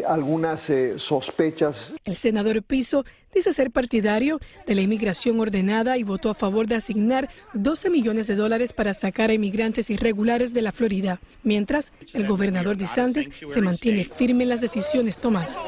algunas 0.06 0.70
sospechas. 0.96 1.94
El 2.04 2.16
senador 2.16 2.62
Piso 2.62 3.04
dice 3.34 3.52
ser 3.52 3.70
partidario 3.70 4.40
de 4.66 4.74
la 4.74 4.80
inmigración 4.80 5.40
ordenada 5.40 5.98
y 5.98 6.04
votó 6.04 6.30
a 6.30 6.34
favor 6.34 6.66
de 6.66 6.76
asignar 6.76 7.28
12 7.52 7.90
millones 7.90 8.26
de 8.26 8.36
dólares 8.36 8.72
para 8.72 8.94
sacar 8.94 9.30
a 9.30 9.34
inmigrantes 9.34 9.90
irregulares 9.90 10.54
de 10.54 10.62
la 10.62 10.72
Florida, 10.72 11.20
mientras 11.42 11.92
el 12.14 12.26
gobernador 12.26 12.76
DeSantis 12.76 13.30
se 13.52 13.60
mantiene 13.60 14.04
firme 14.04 14.44
en 14.44 14.50
las 14.50 14.60
decisiones 14.60 15.18
tomadas. 15.18 15.60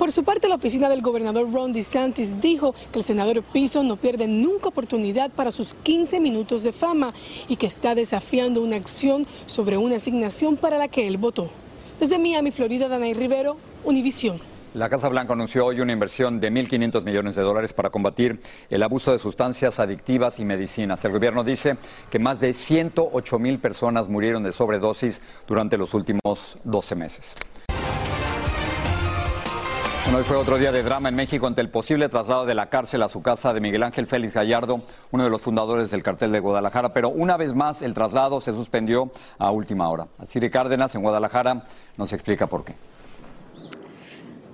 Por 0.00 0.12
su 0.12 0.24
parte, 0.24 0.48
la 0.48 0.54
oficina 0.54 0.88
del 0.88 1.02
gobernador 1.02 1.52
Ron 1.52 1.74
DeSantis 1.74 2.40
dijo 2.40 2.74
que 2.90 3.00
el 3.00 3.04
senador 3.04 3.42
Piso 3.42 3.82
no 3.82 3.96
pierde 3.96 4.26
nunca 4.26 4.68
oportunidad 4.68 5.30
para 5.30 5.52
sus 5.52 5.74
15 5.74 6.20
minutos 6.20 6.62
de 6.62 6.72
fama 6.72 7.12
y 7.48 7.56
que 7.56 7.66
está 7.66 7.94
desafiando 7.94 8.62
una 8.62 8.76
acción 8.76 9.26
sobre 9.44 9.76
una 9.76 9.96
asignación 9.96 10.56
para 10.56 10.78
la 10.78 10.88
que 10.88 11.06
él 11.06 11.18
votó. 11.18 11.50
Desde 12.00 12.18
Miami, 12.18 12.50
Florida, 12.50 12.88
Danay 12.88 13.12
Rivero, 13.12 13.58
Univisión. 13.84 14.40
La 14.72 14.88
Casa 14.88 15.10
Blanca 15.10 15.34
anunció 15.34 15.66
hoy 15.66 15.80
una 15.80 15.92
inversión 15.92 16.40
de 16.40 16.50
1.500 16.50 17.02
millones 17.02 17.36
de 17.36 17.42
dólares 17.42 17.74
para 17.74 17.90
combatir 17.90 18.40
el 18.70 18.82
abuso 18.82 19.12
de 19.12 19.18
sustancias 19.18 19.78
adictivas 19.78 20.40
y 20.40 20.46
medicinas. 20.46 21.04
El 21.04 21.12
gobierno 21.12 21.44
dice 21.44 21.76
que 22.10 22.18
más 22.18 22.40
de 22.40 22.54
108 22.54 23.38
mil 23.38 23.58
personas 23.58 24.08
murieron 24.08 24.42
de 24.42 24.52
sobredosis 24.52 25.20
durante 25.46 25.76
los 25.76 25.92
últimos 25.92 26.56
12 26.64 26.94
meses. 26.94 27.36
Hoy 30.08 30.24
fue 30.24 30.36
otro 30.36 30.58
día 30.58 30.72
de 30.72 30.82
drama 30.82 31.08
en 31.08 31.14
México 31.14 31.46
ante 31.46 31.60
el 31.60 31.68
posible 31.68 32.08
traslado 32.08 32.44
de 32.44 32.54
la 32.54 32.68
cárcel 32.68 33.02
a 33.02 33.08
su 33.08 33.22
casa 33.22 33.52
de 33.52 33.60
Miguel 33.60 33.82
Ángel 33.82 34.06
Félix 34.06 34.34
Gallardo, 34.34 34.82
uno 35.10 35.24
de 35.24 35.30
los 35.30 35.40
fundadores 35.42 35.90
del 35.90 36.02
cartel 36.02 36.32
de 36.32 36.40
Guadalajara. 36.40 36.92
Pero 36.92 37.10
una 37.10 37.36
vez 37.36 37.54
más 37.54 37.82
el 37.82 37.94
traslado 37.94 38.40
se 38.40 38.52
suspendió 38.52 39.10
a 39.38 39.50
última 39.50 39.88
hora. 39.88 40.08
Siri 40.26 40.50
Cárdenas 40.50 40.94
en 40.94 41.02
Guadalajara 41.02 41.64
nos 41.96 42.12
explica 42.12 42.46
por 42.46 42.64
qué. 42.64 42.74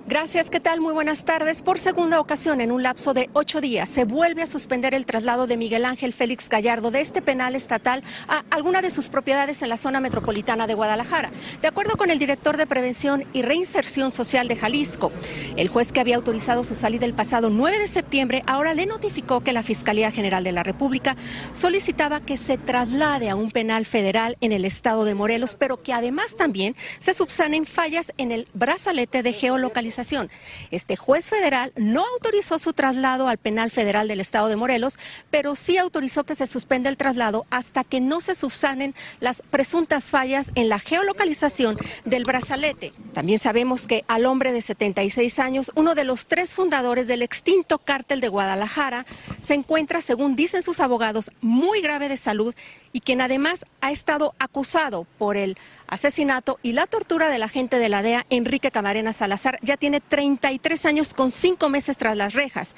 Gracias, 0.09 0.49
¿qué 0.49 0.61
tal? 0.61 0.79
Muy 0.79 0.93
buenas 0.93 1.25
tardes. 1.25 1.61
Por 1.61 1.79
segunda 1.79 2.21
ocasión, 2.21 2.61
en 2.61 2.71
un 2.71 2.81
lapso 2.81 3.13
de 3.13 3.29
ocho 3.33 3.59
días, 3.59 3.89
se 3.89 4.05
vuelve 4.05 4.41
a 4.41 4.47
suspender 4.47 4.93
el 4.93 5.05
traslado 5.05 5.47
de 5.47 5.57
Miguel 5.57 5.83
Ángel 5.83 6.13
Félix 6.13 6.47
Gallardo 6.47 6.91
de 6.91 7.01
este 7.01 7.21
penal 7.21 7.55
estatal 7.57 8.01
a 8.29 8.45
alguna 8.49 8.81
de 8.81 8.89
sus 8.89 9.09
propiedades 9.09 9.61
en 9.63 9.67
la 9.67 9.75
zona 9.75 9.99
metropolitana 9.99 10.65
de 10.65 10.75
Guadalajara. 10.75 11.29
De 11.61 11.67
acuerdo 11.67 11.97
con 11.97 12.09
el 12.09 12.19
director 12.19 12.55
de 12.55 12.65
Prevención 12.65 13.25
y 13.33 13.41
Reinserción 13.41 14.11
Social 14.11 14.47
de 14.47 14.55
Jalisco, 14.55 15.11
el 15.57 15.67
juez 15.67 15.91
que 15.91 15.99
había 15.99 16.15
autorizado 16.15 16.63
su 16.63 16.73
salida 16.73 17.05
el 17.05 17.13
pasado 17.13 17.49
9 17.49 17.77
de 17.77 17.87
septiembre 17.87 18.43
ahora 18.47 18.73
le 18.73 18.85
notificó 18.85 19.41
que 19.41 19.51
la 19.51 19.61
Fiscalía 19.61 20.09
General 20.09 20.41
de 20.41 20.53
la 20.53 20.63
República 20.63 21.17
solicitaba 21.51 22.21
que 22.21 22.37
se 22.37 22.57
traslade 22.57 23.29
a 23.29 23.35
un 23.35 23.51
penal 23.51 23.85
federal 23.85 24.37
en 24.39 24.53
el 24.53 24.63
estado 24.63 25.03
de 25.03 25.15
Morelos, 25.15 25.57
pero 25.59 25.83
que 25.83 25.91
además 25.91 26.37
también 26.37 26.77
se 26.99 27.13
subsanen 27.13 27.65
fallas 27.65 28.13
en 28.17 28.31
el 28.31 28.47
brazalete 28.53 29.21
de 29.21 29.33
geolocalización 29.33 29.96
este 30.71 30.95
juez 30.95 31.29
federal 31.29 31.73
no 31.75 32.05
autorizó 32.13 32.59
su 32.59 32.73
traslado 32.73 33.27
al 33.27 33.37
penal 33.37 33.71
federal 33.71 34.07
del 34.07 34.19
estado 34.19 34.47
de 34.47 34.55
Morelos, 34.55 34.99
pero 35.31 35.55
sí 35.55 35.77
autorizó 35.77 36.23
que 36.23 36.35
se 36.35 36.45
suspenda 36.45 36.89
el 36.89 36.97
traslado 36.97 37.45
hasta 37.49 37.83
que 37.83 37.99
no 37.99 38.21
se 38.21 38.35
subsanen 38.35 38.93
las 39.19 39.41
presuntas 39.41 40.11
fallas 40.11 40.51
en 40.55 40.69
la 40.69 40.79
geolocalización 40.79 41.77
del 42.05 42.25
brazalete. 42.25 42.93
También 43.13 43.39
sabemos 43.39 43.87
que 43.87 44.03
al 44.07 44.25
hombre 44.25 44.51
de 44.51 44.61
76 44.61 45.39
años, 45.39 45.71
uno 45.73 45.95
de 45.95 46.03
los 46.03 46.27
tres 46.27 46.53
fundadores 46.53 47.07
del 47.07 47.23
extinto 47.23 47.79
cártel 47.79 48.21
de 48.21 48.27
Guadalajara, 48.27 49.05
se 49.41 49.55
encuentra, 49.55 50.01
según 50.01 50.35
dicen 50.35 50.61
sus 50.61 50.79
abogados, 50.79 51.31
muy 51.41 51.81
grave 51.81 52.07
de 52.07 52.17
salud 52.17 52.53
y 52.93 52.99
quien 52.99 53.21
además 53.21 53.65
ha 53.81 53.91
estado 53.91 54.35
acusado 54.39 55.07
por 55.17 55.37
el 55.37 55.57
asesinato 55.87 56.59
y 56.61 56.73
la 56.73 56.87
tortura 56.87 57.29
del 57.29 57.43
agente 57.43 57.79
de 57.79 57.89
la 57.89 58.01
DEA, 58.01 58.25
Enrique 58.29 58.71
Camarena 58.71 59.13
Salazar, 59.13 59.59
ya 59.61 59.77
tiene 59.77 59.86
33 59.99 60.85
años 60.85 61.13
con 61.13 61.31
cinco 61.31 61.69
meses 61.69 61.97
tras 61.97 62.15
las 62.15 62.33
rejas. 62.33 62.75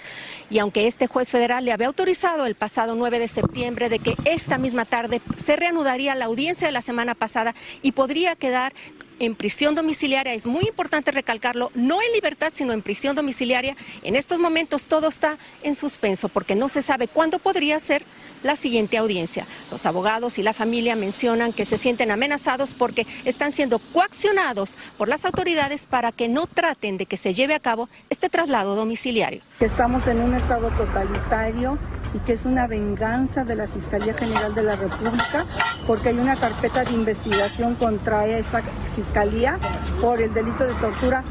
Y 0.49 0.59
aunque 0.59 0.87
este 0.87 1.07
juez 1.07 1.29
federal 1.29 1.65
le 1.65 1.71
había 1.71 1.87
autorizado 1.87 2.45
el 2.45 2.55
pasado 2.55 2.95
9 2.95 3.19
de 3.19 3.27
septiembre 3.27 3.89
de 3.89 3.99
que 3.99 4.15
esta 4.25 4.57
misma 4.57 4.85
tarde 4.85 5.21
se 5.37 5.55
reanudaría 5.55 6.15
la 6.15 6.25
audiencia 6.25 6.67
de 6.67 6.71
la 6.71 6.81
semana 6.81 7.15
pasada 7.15 7.55
y 7.81 7.91
podría 7.91 8.35
quedar 8.35 8.73
en 9.19 9.35
prisión 9.35 9.75
domiciliaria, 9.75 10.33
es 10.33 10.45
muy 10.45 10.65
importante 10.65 11.11
recalcarlo, 11.11 11.71
no 11.75 12.01
en 12.01 12.11
libertad, 12.13 12.51
sino 12.53 12.73
en 12.73 12.81
prisión 12.81 13.15
domiciliaria. 13.15 13.75
En 14.01 14.15
estos 14.15 14.39
momentos 14.39 14.85
todo 14.85 15.09
está 15.09 15.37
en 15.61 15.75
suspenso 15.75 16.29
porque 16.29 16.55
no 16.55 16.69
se 16.69 16.81
sabe 16.81 17.07
cuándo 17.07 17.37
podría 17.39 17.79
ser 17.79 18.03
la 18.43 18.55
siguiente 18.55 18.97
audiencia. 18.97 19.45
Los 19.71 19.85
abogados 19.85 20.39
y 20.39 20.43
la 20.43 20.53
familia 20.53 20.95
mencionan 20.95 21.53
que 21.53 21.65
se 21.65 21.77
sienten 21.77 22.11
amenazados 22.11 22.73
porque 22.73 23.05
están 23.25 23.51
siendo 23.51 23.79
coaccionados 23.79 24.77
por 24.97 25.07
las 25.07 25.25
autoridades 25.25 25.85
para 25.85 26.11
que 26.11 26.27
no 26.27 26.47
traten 26.47 26.97
de 26.97 27.05
que 27.05 27.17
se 27.17 27.33
lleve 27.33 27.55
a 27.55 27.59
cabo 27.59 27.89
este 28.09 28.29
traslado 28.29 28.75
domiciliario. 28.75 29.41
Estamos 29.59 30.07
en 30.07 30.21
un 30.21 30.35
estado 30.35 30.69
totalitario 30.71 31.77
y 32.13 32.19
que 32.19 32.33
es 32.33 32.45
una 32.45 32.67
venganza 32.67 33.43
de 33.43 33.55
la 33.55 33.67
Fiscalía 33.67 34.13
General 34.13 34.55
de 34.55 34.63
la 34.63 34.75
República 34.75 35.45
porque 35.85 36.09
hay 36.09 36.19
una 36.19 36.35
carpeta 36.35 36.83
de 36.83 36.93
investigación 36.93 37.75
contra 37.75 38.25
esta 38.25 38.63
Fiscalía 38.95 39.59
por 40.01 40.21
el 40.21 40.33
delito 40.33 40.65
de 40.65 40.73
tortura 40.75 41.23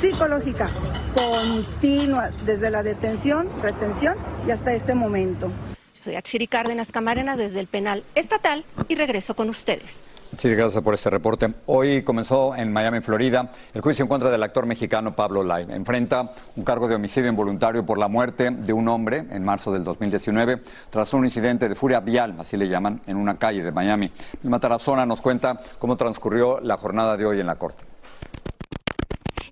psicológica 0.00 0.68
continua 1.14 2.30
desde 2.44 2.70
la 2.70 2.82
detención, 2.82 3.48
retención 3.62 4.16
y 4.46 4.50
hasta 4.50 4.72
este 4.72 4.94
momento. 4.94 5.50
Soy 6.04 6.16
Atsiri 6.16 6.48
Cárdenas 6.48 6.92
Camarena 6.92 7.34
desde 7.34 7.60
el 7.60 7.66
penal 7.66 8.04
estatal 8.14 8.62
y 8.88 8.94
regreso 8.94 9.34
con 9.34 9.48
ustedes. 9.48 10.00
Sí, 10.36 10.50
gracias 10.50 10.82
por 10.82 10.92
este 10.92 11.08
reporte. 11.08 11.54
Hoy 11.64 12.02
comenzó 12.02 12.54
en 12.54 12.70
Miami, 12.70 13.00
Florida, 13.00 13.50
el 13.72 13.80
juicio 13.80 14.02
en 14.02 14.10
contra 14.10 14.30
del 14.30 14.42
actor 14.42 14.66
mexicano 14.66 15.16
Pablo 15.16 15.42
Lai. 15.42 15.64
Enfrenta 15.70 16.30
un 16.56 16.62
cargo 16.62 16.88
de 16.88 16.96
homicidio 16.96 17.30
involuntario 17.30 17.86
por 17.86 17.96
la 17.96 18.08
muerte 18.08 18.50
de 18.50 18.72
un 18.74 18.86
hombre 18.88 19.24
en 19.30 19.42
marzo 19.42 19.72
del 19.72 19.82
2019 19.82 20.60
tras 20.90 21.14
un 21.14 21.24
incidente 21.24 21.70
de 21.70 21.74
furia 21.74 22.00
vial, 22.00 22.34
así 22.38 22.58
le 22.58 22.68
llaman, 22.68 23.00
en 23.06 23.16
una 23.16 23.38
calle 23.38 23.62
de 23.62 23.72
Miami. 23.72 24.10
Matarazona 24.42 25.06
nos 25.06 25.22
cuenta 25.22 25.58
cómo 25.78 25.96
transcurrió 25.96 26.60
la 26.60 26.76
jornada 26.76 27.16
de 27.16 27.24
hoy 27.24 27.40
en 27.40 27.46
la 27.46 27.56
corte. 27.56 27.82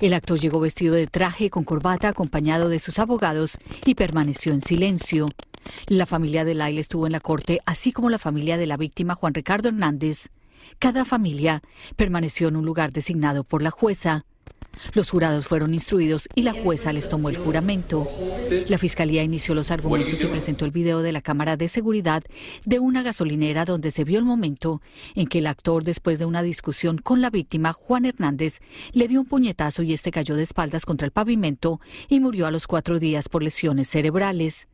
El 0.01 0.13
actor 0.13 0.39
llegó 0.39 0.61
vestido 0.61 0.97
de 0.97 1.07
traje 1.07 1.49
con 1.49 1.65
corbata 1.65 2.09
acompañado 2.09 2.69
de 2.69 2.79
sus 2.79 2.99
abogados 2.99 3.57
y 3.87 3.95
permaneció 3.95 4.53
en 4.53 4.61
silencio. 4.61 5.31
La 5.87 6.07
familia 6.07 6.45
de 6.45 6.55
Lyle 6.55 6.81
estuvo 6.81 7.07
en 7.07 7.13
la 7.13 7.21
corte, 7.21 7.61
así 7.67 7.93
como 7.93 8.11
la 8.11 8.19
familia 8.19 8.57
de 8.57 8.67
la 8.67 8.77
víctima 8.77 9.15
Juan 9.15 9.35
Ricardo 9.35 9.69
Hernández. 9.69 10.29
Cada 10.79 11.05
familia 11.05 11.63
permaneció 11.97 12.49
en 12.49 12.57
un 12.57 12.65
lugar 12.65 12.93
designado 12.93 13.45
por 13.45 13.63
la 13.63 13.71
jueza. 13.71 14.25
Los 14.95 15.11
jurados 15.11 15.47
fueron 15.47 15.75
instruidos 15.75 16.29
y 16.35 16.43
la 16.43 16.53
jueza 16.53 16.93
les 16.93 17.09
tomó 17.09 17.29
el 17.29 17.37
juramento. 17.37 18.09
La 18.69 18.79
fiscalía 18.79 19.23
inició 19.23 19.55
los 19.55 19.71
argumentos 19.71 20.23
y 20.23 20.27
presentó 20.27 20.65
el 20.65 20.71
video 20.71 21.03
de 21.03 21.13
la 21.13 21.21
cámara 21.21 21.57
de 21.57 21.69
seguridad 21.69 22.25
de 22.65 22.79
una 22.79 23.03
gasolinera 23.03 23.65
donde 23.65 23.91
se 23.91 24.05
vio 24.05 24.19
el 24.19 24.25
momento 24.25 24.83
en 25.15 25.27
que 25.27 25.39
el 25.39 25.47
actor, 25.47 25.85
después 25.85 26.19
de 26.19 26.27
una 26.27 26.43
discusión 26.43 26.99
con 26.99 27.21
la 27.21 27.31
víctima, 27.31 27.73
Juan 27.73 28.07
Hernández, 28.07 28.61
le 28.93 29.09
dio 29.09 29.21
un 29.21 29.27
puñetazo 29.27 29.83
y 29.83 29.93
este 29.93 30.11
cayó 30.11 30.37
de 30.37 30.43
espaldas 30.43 30.85
contra 30.85 31.07
el 31.07 31.13
pavimento 31.13 31.81
y 32.09 32.21
murió 32.21 32.47
a 32.47 32.51
los 32.51 32.67
cuatro 32.67 32.99
días 32.99 33.29
por 33.29 33.43
lesiones 33.43 33.89
cerebrales. 33.89 34.69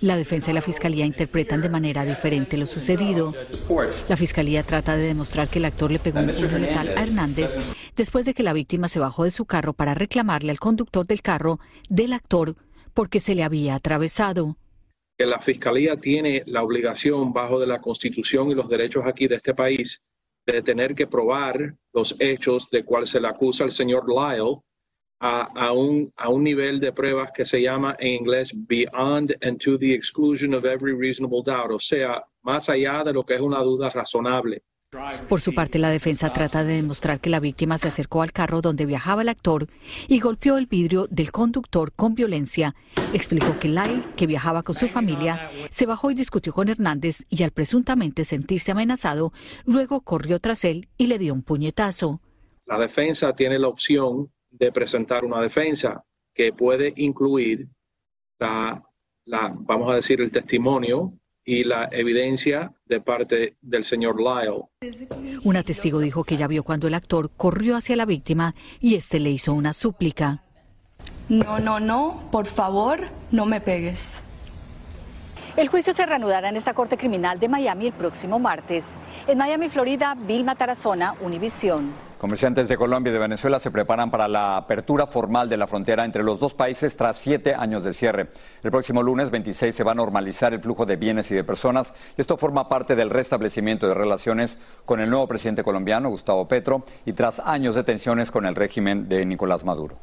La 0.00 0.16
defensa 0.16 0.50
y 0.50 0.54
la 0.54 0.62
fiscalía 0.62 1.06
interpretan 1.06 1.60
de 1.60 1.68
manera 1.68 2.04
diferente 2.04 2.56
lo 2.56 2.66
sucedido. 2.66 3.34
La 4.08 4.16
fiscalía 4.16 4.62
trata 4.62 4.96
de 4.96 5.04
demostrar 5.04 5.48
que 5.48 5.58
el 5.58 5.64
actor 5.64 5.90
le 5.90 5.98
pegó 5.98 6.20
un 6.20 6.30
puño 6.30 6.58
letal 6.58 6.88
a 6.96 7.02
Hernández 7.02 7.54
después 7.96 8.24
de 8.24 8.34
que 8.34 8.42
la 8.42 8.52
víctima 8.52 8.88
se 8.88 8.98
bajó 8.98 9.24
de 9.24 9.30
su 9.30 9.44
carro 9.44 9.72
para 9.72 9.94
reclamarle 9.94 10.50
al 10.50 10.58
conductor 10.58 11.06
del 11.06 11.22
carro 11.22 11.60
del 11.88 12.12
actor 12.12 12.56
porque 12.94 13.20
se 13.20 13.34
le 13.34 13.42
había 13.42 13.74
atravesado. 13.74 14.56
La 15.18 15.38
fiscalía 15.38 15.96
tiene 15.96 16.42
la 16.46 16.62
obligación 16.62 17.32
bajo 17.32 17.60
de 17.60 17.66
la 17.66 17.80
Constitución 17.80 18.50
y 18.50 18.54
los 18.54 18.68
derechos 18.68 19.04
aquí 19.06 19.28
de 19.28 19.36
este 19.36 19.54
país 19.54 20.02
de 20.46 20.62
tener 20.62 20.94
que 20.94 21.06
probar 21.06 21.76
los 21.92 22.16
hechos 22.18 22.70
de 22.70 22.84
cual 22.84 23.06
se 23.06 23.20
le 23.20 23.28
acusa 23.28 23.64
al 23.64 23.70
señor 23.70 24.06
Lyle 24.08 24.60
a, 25.20 25.72
un, 25.72 26.12
a 26.16 26.28
un 26.30 26.42
nivel 26.42 26.80
de 26.80 26.92
pruebas 26.92 27.30
que 27.34 27.44
se 27.44 27.60
llama 27.60 27.94
en 27.98 28.22
inglés 28.22 28.54
beyond 28.66 29.36
and 29.42 29.58
to 29.58 29.78
the 29.78 29.92
exclusion 29.92 30.54
of 30.54 30.64
every 30.64 30.94
reasonable 30.94 31.42
doubt, 31.44 31.70
o 31.70 31.78
sea, 31.78 32.24
más 32.42 32.68
allá 32.68 33.04
de 33.04 33.12
lo 33.12 33.22
que 33.22 33.34
es 33.34 33.40
una 33.40 33.60
duda 33.60 33.90
razonable. 33.90 34.62
Por 35.28 35.40
su 35.40 35.54
parte, 35.54 35.78
la 35.78 35.90
defensa 35.90 36.32
trata 36.32 36.64
de 36.64 36.74
demostrar 36.74 37.20
que 37.20 37.30
la 37.30 37.38
víctima 37.38 37.78
se 37.78 37.86
acercó 37.86 38.22
al 38.22 38.32
carro 38.32 38.60
donde 38.60 38.86
viajaba 38.86 39.22
el 39.22 39.28
actor 39.28 39.68
y 40.08 40.18
golpeó 40.18 40.58
el 40.58 40.66
vidrio 40.66 41.06
del 41.08 41.30
conductor 41.30 41.92
con 41.92 42.16
violencia. 42.16 42.74
Explicó 43.12 43.56
que 43.60 43.68
Lyle, 43.68 44.02
que 44.16 44.26
viajaba 44.26 44.64
con 44.64 44.74
su 44.74 44.88
familia, 44.88 45.48
se 45.70 45.86
bajó 45.86 46.10
y 46.10 46.14
discutió 46.14 46.52
con 46.52 46.68
Hernández 46.68 47.24
y 47.28 47.44
al 47.44 47.52
presuntamente 47.52 48.24
sentirse 48.24 48.72
amenazado, 48.72 49.32
luego 49.64 50.00
corrió 50.00 50.40
tras 50.40 50.64
él 50.64 50.88
y 50.98 51.06
le 51.06 51.20
dio 51.20 51.34
un 51.34 51.42
puñetazo. 51.42 52.20
La 52.66 52.76
defensa 52.76 53.32
tiene 53.34 53.60
la 53.60 53.68
opción 53.68 54.32
de 54.50 54.72
presentar 54.72 55.24
una 55.24 55.40
defensa 55.40 56.04
que 56.34 56.52
puede 56.52 56.92
incluir 56.96 57.68
la, 58.38 58.82
la, 59.24 59.54
vamos 59.54 59.90
a 59.90 59.96
decir, 59.96 60.20
el 60.20 60.30
testimonio 60.30 61.12
y 61.44 61.64
la 61.64 61.88
evidencia 61.90 62.72
de 62.84 63.00
parte 63.00 63.56
del 63.60 63.84
señor 63.84 64.16
Lyle. 64.20 64.62
Una 65.42 65.62
testigo 65.62 65.98
dijo 66.00 66.24
que 66.24 66.36
ya 66.36 66.46
vio 66.46 66.62
cuando 66.62 66.86
el 66.86 66.94
actor 66.94 67.30
corrió 67.36 67.76
hacia 67.76 67.96
la 67.96 68.06
víctima 68.06 68.54
y 68.78 68.94
este 68.94 69.20
le 69.20 69.30
hizo 69.30 69.54
una 69.54 69.72
súplica. 69.72 70.44
No, 71.28 71.58
no, 71.58 71.80
no, 71.80 72.28
por 72.30 72.46
favor, 72.46 73.08
no 73.30 73.46
me 73.46 73.60
pegues. 73.60 74.24
El 75.56 75.68
juicio 75.68 75.92
se 75.92 76.06
reanudará 76.06 76.48
en 76.48 76.56
esta 76.56 76.74
Corte 76.74 76.96
Criminal 76.96 77.40
de 77.40 77.48
Miami 77.48 77.86
el 77.86 77.92
próximo 77.92 78.38
martes. 78.38 78.84
En 79.26 79.38
Miami, 79.38 79.68
Florida, 79.68 80.14
Vilma 80.14 80.54
Tarazona, 80.54 81.14
Univisión. 81.20 81.92
Comerciantes 82.20 82.68
de 82.68 82.76
Colombia 82.76 83.08
y 83.08 83.14
de 83.14 83.18
Venezuela 83.18 83.58
se 83.58 83.70
preparan 83.70 84.10
para 84.10 84.28
la 84.28 84.58
apertura 84.58 85.06
formal 85.06 85.48
de 85.48 85.56
la 85.56 85.66
frontera 85.66 86.04
entre 86.04 86.22
los 86.22 86.38
dos 86.38 86.52
países 86.52 86.94
tras 86.94 87.16
siete 87.16 87.54
años 87.54 87.82
de 87.82 87.94
cierre. 87.94 88.28
El 88.62 88.70
próximo 88.70 89.02
lunes 89.02 89.30
26 89.30 89.74
se 89.74 89.84
va 89.84 89.92
a 89.92 89.94
normalizar 89.94 90.52
el 90.52 90.60
flujo 90.60 90.84
de 90.84 90.96
bienes 90.96 91.30
y 91.30 91.34
de 91.34 91.44
personas. 91.44 91.94
Esto 92.18 92.36
forma 92.36 92.68
parte 92.68 92.94
del 92.94 93.08
restablecimiento 93.08 93.88
de 93.88 93.94
relaciones 93.94 94.58
con 94.84 95.00
el 95.00 95.08
nuevo 95.08 95.26
presidente 95.28 95.64
colombiano, 95.64 96.10
Gustavo 96.10 96.46
Petro, 96.46 96.84
y 97.06 97.14
tras 97.14 97.40
años 97.40 97.74
de 97.74 97.84
tensiones 97.84 98.30
con 98.30 98.44
el 98.44 98.54
régimen 98.54 99.08
de 99.08 99.24
Nicolás 99.24 99.64
Maduro. 99.64 99.96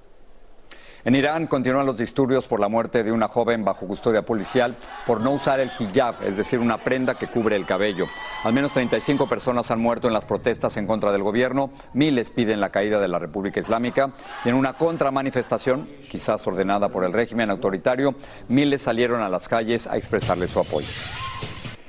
En 1.05 1.15
Irán 1.15 1.47
continúan 1.47 1.85
los 1.85 1.97
disturbios 1.97 2.47
por 2.47 2.59
la 2.59 2.67
muerte 2.67 3.03
de 3.03 3.11
una 3.11 3.27
joven 3.27 3.63
bajo 3.63 3.87
custodia 3.87 4.23
policial 4.23 4.75
por 5.05 5.21
no 5.21 5.31
usar 5.31 5.59
el 5.59 5.69
hijab, 5.79 6.15
es 6.23 6.37
decir, 6.37 6.59
una 6.59 6.77
prenda 6.77 7.15
que 7.15 7.27
cubre 7.27 7.55
el 7.55 7.65
cabello. 7.65 8.05
Al 8.43 8.53
menos 8.53 8.71
35 8.71 9.27
personas 9.27 9.71
han 9.71 9.79
muerto 9.79 10.07
en 10.07 10.13
las 10.13 10.25
protestas 10.25 10.75
en 10.77 10.87
contra 10.87 11.11
del 11.11 11.23
gobierno, 11.23 11.71
miles 11.93 12.29
piden 12.29 12.59
la 12.59 12.69
caída 12.69 12.99
de 12.99 13.07
la 13.07 13.19
República 13.19 13.59
Islámica 13.59 14.11
y 14.43 14.49
en 14.49 14.55
una 14.55 14.73
contramanifestación, 14.73 15.87
quizás 16.09 16.45
ordenada 16.47 16.89
por 16.89 17.03
el 17.03 17.13
régimen 17.13 17.49
autoritario, 17.49 18.15
miles 18.47 18.81
salieron 18.81 19.21
a 19.21 19.29
las 19.29 19.47
calles 19.47 19.87
a 19.87 19.97
expresarle 19.97 20.47
su 20.47 20.59
apoyo. 20.59 20.87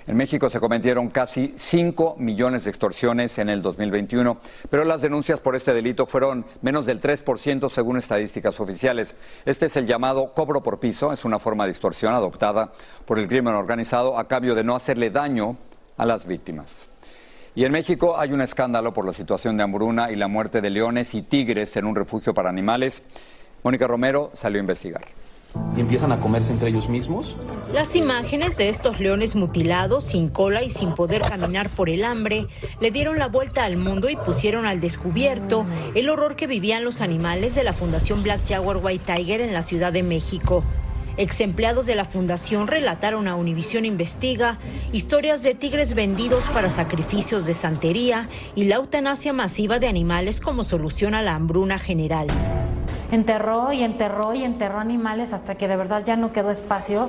En 0.08 0.16
México 0.16 0.48
se 0.48 0.58
cometieron 0.58 1.10
casi 1.10 1.52
5 1.54 2.16
millones 2.18 2.64
de 2.64 2.70
extorsiones 2.70 3.38
en 3.38 3.50
el 3.50 3.60
2021, 3.60 4.38
pero 4.70 4.86
las 4.86 5.02
denuncias 5.02 5.38
por 5.38 5.54
este 5.54 5.74
delito 5.74 6.06
fueron 6.06 6.46
menos 6.62 6.86
del 6.86 6.98
3% 6.98 7.68
según 7.68 7.98
estadísticas 7.98 8.58
oficiales. 8.58 9.16
Este 9.44 9.66
es 9.66 9.76
el 9.76 9.86
llamado 9.86 10.32
cobro 10.32 10.62
por 10.62 10.80
piso, 10.80 11.12
es 11.12 11.26
una 11.26 11.38
forma 11.38 11.66
de 11.66 11.72
extorsión 11.72 12.14
adoptada 12.14 12.72
por 13.04 13.18
el 13.18 13.28
crimen 13.28 13.52
organizado 13.52 14.18
a 14.18 14.26
cambio 14.26 14.54
de 14.54 14.64
no 14.64 14.74
hacerle 14.74 15.10
daño 15.10 15.58
a 15.98 16.06
las 16.06 16.24
víctimas. 16.24 16.88
Y 17.54 17.66
en 17.66 17.72
México 17.72 18.18
hay 18.18 18.32
un 18.32 18.40
escándalo 18.40 18.94
por 18.94 19.04
la 19.04 19.12
situación 19.12 19.58
de 19.58 19.64
hambruna 19.64 20.10
y 20.10 20.16
la 20.16 20.26
muerte 20.26 20.62
de 20.62 20.70
leones 20.70 21.14
y 21.14 21.20
tigres 21.20 21.76
en 21.76 21.84
un 21.84 21.94
refugio 21.94 22.32
para 22.32 22.48
animales. 22.48 23.02
Mónica 23.62 23.86
Romero 23.86 24.30
salió 24.32 24.58
a 24.58 24.60
investigar 24.60 25.27
y 25.76 25.80
empiezan 25.80 26.12
a 26.12 26.20
comerse 26.20 26.52
entre 26.52 26.68
ellos 26.68 26.88
mismos. 26.88 27.36
Las 27.72 27.96
imágenes 27.96 28.56
de 28.56 28.68
estos 28.68 29.00
leones 29.00 29.36
mutilados, 29.36 30.04
sin 30.04 30.28
cola 30.28 30.62
y 30.62 30.70
sin 30.70 30.94
poder 30.94 31.22
caminar 31.22 31.68
por 31.68 31.88
el 31.88 32.04
hambre, 32.04 32.46
le 32.80 32.90
dieron 32.90 33.18
la 33.18 33.28
vuelta 33.28 33.64
al 33.64 33.76
mundo 33.76 34.08
y 34.10 34.16
pusieron 34.16 34.66
al 34.66 34.80
descubierto 34.80 35.66
el 35.94 36.08
horror 36.08 36.36
que 36.36 36.46
vivían 36.46 36.84
los 36.84 37.00
animales 37.00 37.54
de 37.54 37.64
la 37.64 37.72
Fundación 37.72 38.22
Black 38.22 38.46
Jaguar 38.46 38.78
White 38.78 39.12
Tiger 39.14 39.40
en 39.40 39.52
la 39.52 39.62
Ciudad 39.62 39.92
de 39.92 40.02
México. 40.02 40.64
Ex 41.16 41.40
empleados 41.40 41.86
de 41.86 41.96
la 41.96 42.04
fundación 42.04 42.68
relataron 42.68 43.26
a 43.26 43.34
Univisión 43.34 43.84
Investiga 43.84 44.56
historias 44.92 45.42
de 45.42 45.54
tigres 45.54 45.94
vendidos 45.94 46.48
para 46.48 46.70
sacrificios 46.70 47.44
de 47.44 47.54
santería 47.54 48.28
y 48.54 48.64
la 48.64 48.76
eutanasia 48.76 49.32
masiva 49.32 49.80
de 49.80 49.88
animales 49.88 50.40
como 50.40 50.62
solución 50.62 51.16
a 51.16 51.22
la 51.22 51.34
hambruna 51.34 51.80
general 51.80 52.28
enterró 53.10 53.72
y 53.72 53.82
enterró 53.82 54.34
y 54.34 54.44
enterró 54.44 54.78
animales 54.78 55.32
hasta 55.32 55.54
que 55.56 55.68
de 55.68 55.76
verdad 55.76 56.02
ya 56.04 56.16
no 56.16 56.32
quedó 56.32 56.50
espacio. 56.50 57.08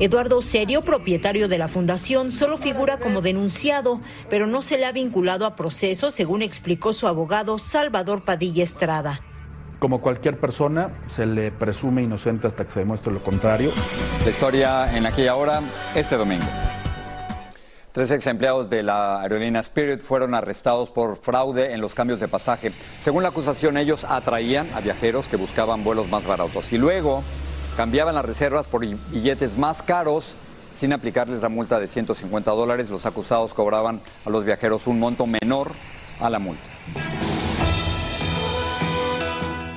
Eduardo 0.00 0.42
Serio, 0.42 0.82
propietario 0.82 1.46
de 1.48 1.56
la 1.56 1.68
fundación, 1.68 2.32
solo 2.32 2.56
figura 2.56 2.98
como 2.98 3.22
denunciado, 3.22 4.00
pero 4.28 4.46
no 4.46 4.60
se 4.60 4.76
le 4.76 4.86
ha 4.86 4.92
vinculado 4.92 5.46
a 5.46 5.54
proceso, 5.54 6.10
según 6.10 6.42
explicó 6.42 6.92
su 6.92 7.06
abogado 7.06 7.58
Salvador 7.58 8.24
Padilla 8.24 8.64
Estrada. 8.64 9.20
Como 9.78 10.00
cualquier 10.00 10.40
persona, 10.40 10.90
se 11.06 11.26
le 11.26 11.52
presume 11.52 12.02
inocente 12.02 12.46
hasta 12.46 12.64
que 12.64 12.70
se 12.70 12.80
demuestre 12.80 13.12
lo 13.12 13.20
contrario. 13.20 13.70
La 14.24 14.30
historia 14.30 14.96
en 14.96 15.06
aquella 15.06 15.36
hora, 15.36 15.60
este 15.94 16.16
domingo. 16.16 16.44
Tres 17.94 18.10
ex 18.10 18.26
empleados 18.26 18.68
de 18.68 18.82
la 18.82 19.20
aerolínea 19.20 19.60
Spirit 19.60 20.00
fueron 20.00 20.34
arrestados 20.34 20.90
por 20.90 21.16
fraude 21.16 21.74
en 21.74 21.80
los 21.80 21.94
cambios 21.94 22.18
de 22.18 22.26
pasaje. 22.26 22.72
Según 22.98 23.22
la 23.22 23.28
acusación, 23.28 23.76
ellos 23.76 24.04
atraían 24.04 24.68
a 24.74 24.80
viajeros 24.80 25.28
que 25.28 25.36
buscaban 25.36 25.84
vuelos 25.84 26.08
más 26.08 26.26
baratos 26.26 26.72
y 26.72 26.76
luego 26.76 27.22
cambiaban 27.76 28.16
las 28.16 28.24
reservas 28.24 28.66
por 28.66 28.84
billetes 28.84 29.56
más 29.56 29.80
caros 29.80 30.34
sin 30.74 30.92
aplicarles 30.92 31.40
la 31.40 31.48
multa 31.48 31.78
de 31.78 31.86
150 31.86 32.50
dólares. 32.50 32.90
Los 32.90 33.06
acusados 33.06 33.54
cobraban 33.54 34.00
a 34.24 34.30
los 34.30 34.44
viajeros 34.44 34.88
un 34.88 34.98
monto 34.98 35.28
menor 35.28 35.70
a 36.18 36.28
la 36.28 36.40
multa. 36.40 36.68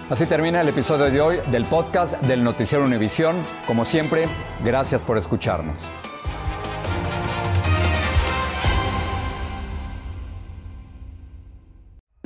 Así 0.09 0.25
termina 0.25 0.61
el 0.61 0.69
episodio 0.69 1.11
de 1.11 1.21
hoy 1.21 1.37
del 1.51 1.65
podcast 1.65 2.19
del 2.21 2.43
Noticiero 2.43 2.83
Univisión. 2.83 3.35
Como 3.67 3.85
siempre, 3.85 4.25
gracias 4.63 5.03
por 5.03 5.19
escucharnos. 5.19 6.06